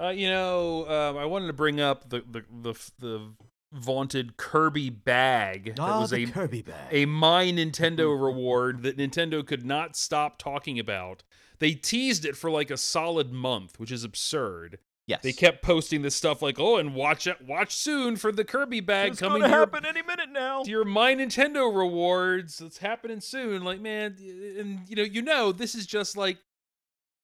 Uh, 0.00 0.08
you 0.08 0.28
know, 0.28 0.88
um, 0.88 1.16
I 1.16 1.26
wanted 1.26 1.46
to 1.48 1.52
bring 1.52 1.80
up 1.80 2.08
the 2.08 2.24
the 2.28 2.44
the, 2.50 2.90
the 2.98 3.30
vaunted 3.72 4.36
Kirby 4.36 4.90
bag. 4.90 5.76
that 5.76 5.98
was 5.98 6.12
a 6.12 6.26
Kirby 6.26 6.62
bag. 6.62 6.88
a 6.90 7.06
My 7.06 7.46
Nintendo 7.46 8.20
reward 8.24 8.82
that 8.82 8.96
Nintendo 8.96 9.46
could 9.46 9.64
not 9.64 9.96
stop 9.96 10.38
talking 10.38 10.78
about. 10.78 11.22
They 11.58 11.72
teased 11.72 12.24
it 12.24 12.36
for 12.36 12.50
like 12.50 12.70
a 12.70 12.76
solid 12.76 13.32
month, 13.32 13.78
which 13.78 13.92
is 13.92 14.02
absurd. 14.04 14.78
Yes, 15.06 15.22
They 15.22 15.32
kept 15.32 15.62
posting 15.62 16.02
this 16.02 16.14
stuff 16.14 16.40
like, 16.42 16.58
"Oh, 16.58 16.76
and 16.76 16.94
watch 16.94 17.26
it, 17.26 17.40
watch 17.42 17.74
soon 17.74 18.16
for 18.16 18.32
the 18.32 18.44
Kirby 18.44 18.80
bag 18.80 18.86
coming 18.86 19.10
up. 19.10 19.12
It's 19.12 19.20
coming 19.20 19.40
gonna 19.42 19.44
to 19.44 19.50
your, 19.50 19.58
happen 19.60 19.84
any 19.86 20.02
minute 20.02 20.30
now. 20.30 20.62
to 20.62 20.70
your 20.70 20.84
My 20.84 21.14
Nintendo 21.14 21.74
rewards. 21.76 22.60
It's 22.60 22.78
happening 22.78 23.20
soon." 23.20 23.62
Like, 23.64 23.80
man, 23.80 24.16
and 24.58 24.88
you 24.88 24.96
know, 24.96 25.02
you 25.02 25.22
know, 25.22 25.52
this 25.52 25.74
is 25.74 25.86
just 25.86 26.16
like 26.16 26.38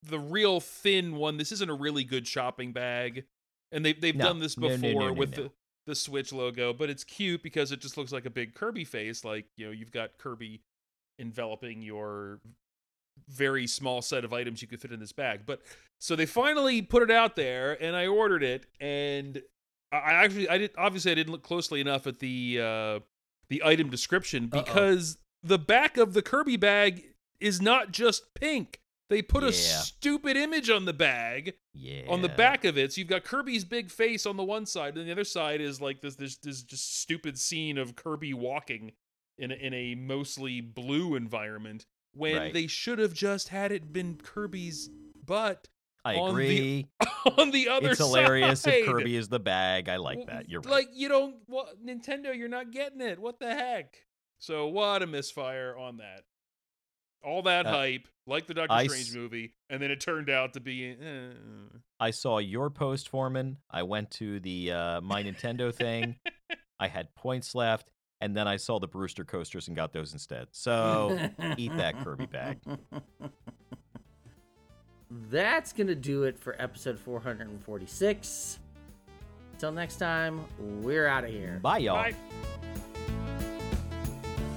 the 0.03 0.19
real 0.19 0.61
thin 0.61 1.17
one. 1.17 1.37
This 1.37 1.53
isn't 1.53 1.71
a 1.71 1.75
really 1.75 2.05
good 2.05 2.27
shopping 2.27 2.73
bag, 2.73 3.25
and 3.73 3.85
they 3.85 3.93
they've 3.93 4.17
No. 4.17 4.25
done 4.27 4.39
this 4.39 4.55
before 4.55 4.79
no, 4.79 5.07
no, 5.09 5.13
with 5.13 5.35
the 5.35 5.51
the 5.87 5.95
Switch 5.95 6.33
logo, 6.33 6.73
but 6.73 6.89
it's 6.91 7.05
cute 7.05 7.43
because 7.43 7.73
it 7.73 7.81
just 7.81 7.97
looks 7.97 8.13
like 8.13 8.27
a 8.27 8.31
big 8.31 8.55
Kirby 8.55 8.85
face. 8.85 9.25
Like 9.25 9.47
you 9.57 9.67
know, 9.67 9.73
you've 9.73 9.91
got 9.91 10.19
Kirby 10.19 10.63
enveloping 11.19 11.83
your 11.83 12.41
very 13.29 13.67
small 13.67 14.03
set 14.03 14.25
of 14.25 14.33
items 14.33 14.63
you 14.63 14.69
could 14.69 14.81
fit 14.81 14.93
in 14.93 15.01
this 15.01 15.13
bag. 15.13 15.43
But 15.47 15.63
so 15.99 16.17
they 16.17 16.27
finally 16.27 16.83
put 16.83 17.03
it 17.03 17.11
out 17.11 17.37
there, 17.37 17.81
and 17.83 17.95
I 17.95 18.07
ordered 18.07 18.43
it, 18.43 18.67
and 18.81 19.43
I 19.93 20.13
actually 20.13 20.49
I 20.49 20.59
did 20.59 20.71
obviously 20.79 21.13
I 21.13 21.15
didn't 21.15 21.33
look 21.33 21.43
closely 21.43 21.81
enough 21.81 22.07
at 22.07 22.19
the 22.21 22.61
uh, 22.61 23.01
the 23.49 23.63
item 23.65 23.91
description 23.91 24.51
Uh-oh. 24.53 24.63
because 24.63 25.19
the 25.43 25.59
back 25.59 25.97
of 25.97 26.15
the 26.15 26.23
Kirby 26.23 26.57
bag 26.57 27.05
is 27.41 27.61
not 27.61 27.93
just 27.93 28.35
pink. 28.35 28.81
They 29.09 29.23
put 29.23 29.43
a 29.43 29.53
stupid 29.53 30.37
image 30.37 30.71
on 30.71 30.85
the 30.85 30.93
bag 30.93 31.55
yeah, 31.75 32.03
on 32.09 32.23
the 32.23 32.29
back 32.29 32.65
of 32.65 32.79
it. 32.79 32.93
So 32.93 33.01
you've 33.01 33.09
got 33.09 33.25
Kirby's 33.25 33.65
big 33.65 33.91
face 33.91 34.25
on 34.25 34.37
the 34.37 34.45
one 34.45 34.67
side, 34.67 34.97
and 34.97 35.09
the 35.09 35.11
other 35.11 35.25
side 35.25 35.61
is 35.61 35.81
like 35.81 36.01
this 36.01 36.15
this 36.15 36.37
this 36.37 36.63
just 36.63 37.01
stupid 37.01 37.37
scene 37.37 37.77
of 37.77 37.97
Kirby 37.97 38.33
walking 38.35 38.93
in 39.37 39.51
a, 39.51 39.55
in 39.55 39.75
a 39.75 39.97
mostly 39.97 40.61
blue 40.61 41.17
environment 41.17 41.87
when 42.13 42.37
Right. 42.37 42.53
they 42.53 42.67
should 42.67 42.99
have 42.99 43.15
just 43.15 43.49
had 43.49 43.73
it 43.73 43.93
been 43.93 44.17
Kirby's 44.17 44.91
butt 45.25 45.69
I 46.05 46.17
on 46.17 46.35
the 46.35 46.41
agree. 46.43 46.89
on 47.39 47.51
the 47.51 47.69
other 47.69 47.89
side, 47.89 47.91
It's 47.91 47.99
hilarious 47.99 48.61
side. 48.63 48.75
if 48.75 48.87
Kirby 48.87 49.17
is 49.17 49.29
the 49.29 49.39
bag. 49.41 49.89
I 49.89 49.97
like 49.97 50.27
that. 50.27 50.49
You're 50.49 50.61
right. 50.63 50.71
like 50.71 50.89
you 50.95 51.09
don't 51.09 51.37
what 51.47 51.85
Nintendo, 51.85 52.37
you're 52.37 52.49
not 52.49 52.71
getting 52.73 53.01
it. 53.01 53.19
What 53.19 53.39
the 53.39 53.55
heck? 53.55 53.97
So 54.39 54.69
what 54.69 55.03
a 55.03 55.07
misfire 55.07 55.77
on 55.79 55.99
that. 55.99 56.23
All 57.23 57.43
that 57.43 57.67
Uh, 57.67 57.73
hype, 57.73 58.09
like 58.27 58.47
the 58.47 58.55
Doctor 58.55 58.73
I 58.73 58.87
Strange 58.87 59.09
s- 59.11 59.15
movie, 59.15 59.53
and 59.69 59.83
then 59.83 59.91
it 59.91 60.01
turned 60.01 60.31
out 60.31 60.55
to 60.55 60.61
be. 60.61 60.91
Eh. 60.93 61.29
I 62.01 62.13
saw 62.13 62.39
your 62.39 62.71
post, 62.71 63.11
Foreman. 63.11 63.59
I 63.71 63.83
went 63.83 64.11
to 64.13 64.41
the 64.41 64.73
uh, 64.73 65.01
my 65.03 65.23
Nintendo 65.23 65.75
thing. 65.75 66.17
I 66.81 66.89
had 66.89 67.15
points 67.15 67.55
left, 67.55 67.91
and 68.21 68.37
then 68.37 68.47
I 68.47 68.57
saw 68.57 68.79
the 68.79 68.87
Brewster 68.87 69.25
coasters 69.25 69.69
and 69.69 69.77
got 69.77 69.93
those 69.93 70.13
instead. 70.13 70.49
So 70.53 71.19
eat 71.57 71.77
that 71.77 72.03
Kirby 72.05 72.27
bag. 72.27 72.59
That's 75.31 75.73
gonna 75.73 75.95
do 75.95 76.25
it 76.25 76.39
for 76.39 76.61
episode 76.61 76.99
446. 76.99 78.59
Until 79.53 79.73
next 79.73 79.97
time, 79.97 80.45
we're 80.59 81.07
out 81.07 81.25
of 81.25 81.31
here. 81.31 81.59
Bye, 81.63 81.79
y'all. 81.79 81.97
Bye. 81.97 82.15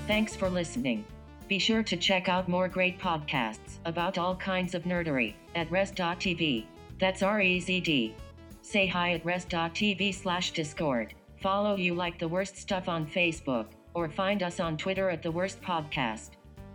Thanks 0.07 0.35
for 0.35 0.49
listening. 0.49 1.05
Be 1.47 1.59
sure 1.59 1.83
to 1.83 1.97
check 1.97 2.29
out 2.29 2.47
more 2.47 2.67
great 2.67 2.99
podcasts 2.99 3.79
about 3.85 4.17
all 4.17 4.35
kinds 4.35 4.75
of 4.75 4.83
nerdery 4.83 5.33
at 5.55 5.69
rezd.tv. 5.69 6.65
That's 6.99 7.23
R 7.23 7.41
E 7.41 7.59
Z 7.59 7.79
D. 7.81 8.15
Say 8.61 8.87
hi 8.87 9.13
at 9.13 9.23
rezd.tv 9.25 10.13
slash 10.13 10.51
Discord. 10.51 11.13
Follow 11.43 11.75
You 11.75 11.93
Like 11.93 12.17
the 12.17 12.27
Worst 12.29 12.55
Stuff 12.55 12.87
on 12.87 13.05
Facebook, 13.05 13.65
or 13.93 14.07
find 14.07 14.41
us 14.41 14.61
on 14.61 14.77
Twitter 14.77 15.09
at 15.09 15.21
The 15.21 15.29
Worst 15.29 15.61
Podcast. 15.61 16.29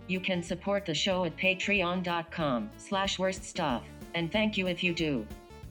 You 0.08 0.20
can 0.20 0.42
support 0.42 0.84
the 0.84 0.92
show 0.92 1.24
at 1.24 1.34
patreon.com 1.38 2.68
slash 2.76 3.18
worst 3.18 3.44
stuff, 3.44 3.82
and 4.14 4.30
thank 4.30 4.58
you 4.58 4.66
if 4.66 4.84
you 4.84 4.92
do. 4.92 5.26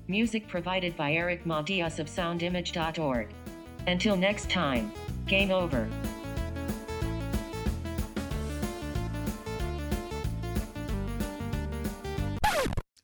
Music 0.07 0.47
provided 0.47 0.97
by 0.97 1.13
Eric 1.13 1.45
Matyas 1.45 1.99
of 1.99 2.07
soundimage.org. 2.07 3.29
Until 3.85 4.15
next 4.15 4.49
time, 4.49 4.91
game 5.27 5.51
over. 5.51 5.87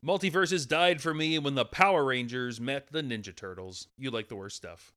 Multiverses 0.03 0.67
died 0.67 1.03
for 1.03 1.13
me 1.13 1.37
when 1.37 1.53
the 1.53 1.65
Power 1.65 2.03
Rangers 2.03 2.59
met 2.59 2.91
the 2.91 3.03
Ninja 3.03 3.35
Turtles. 3.35 3.89
You 3.95 4.09
like 4.09 4.27
the 4.27 4.35
worst 4.35 4.57
stuff. 4.57 4.91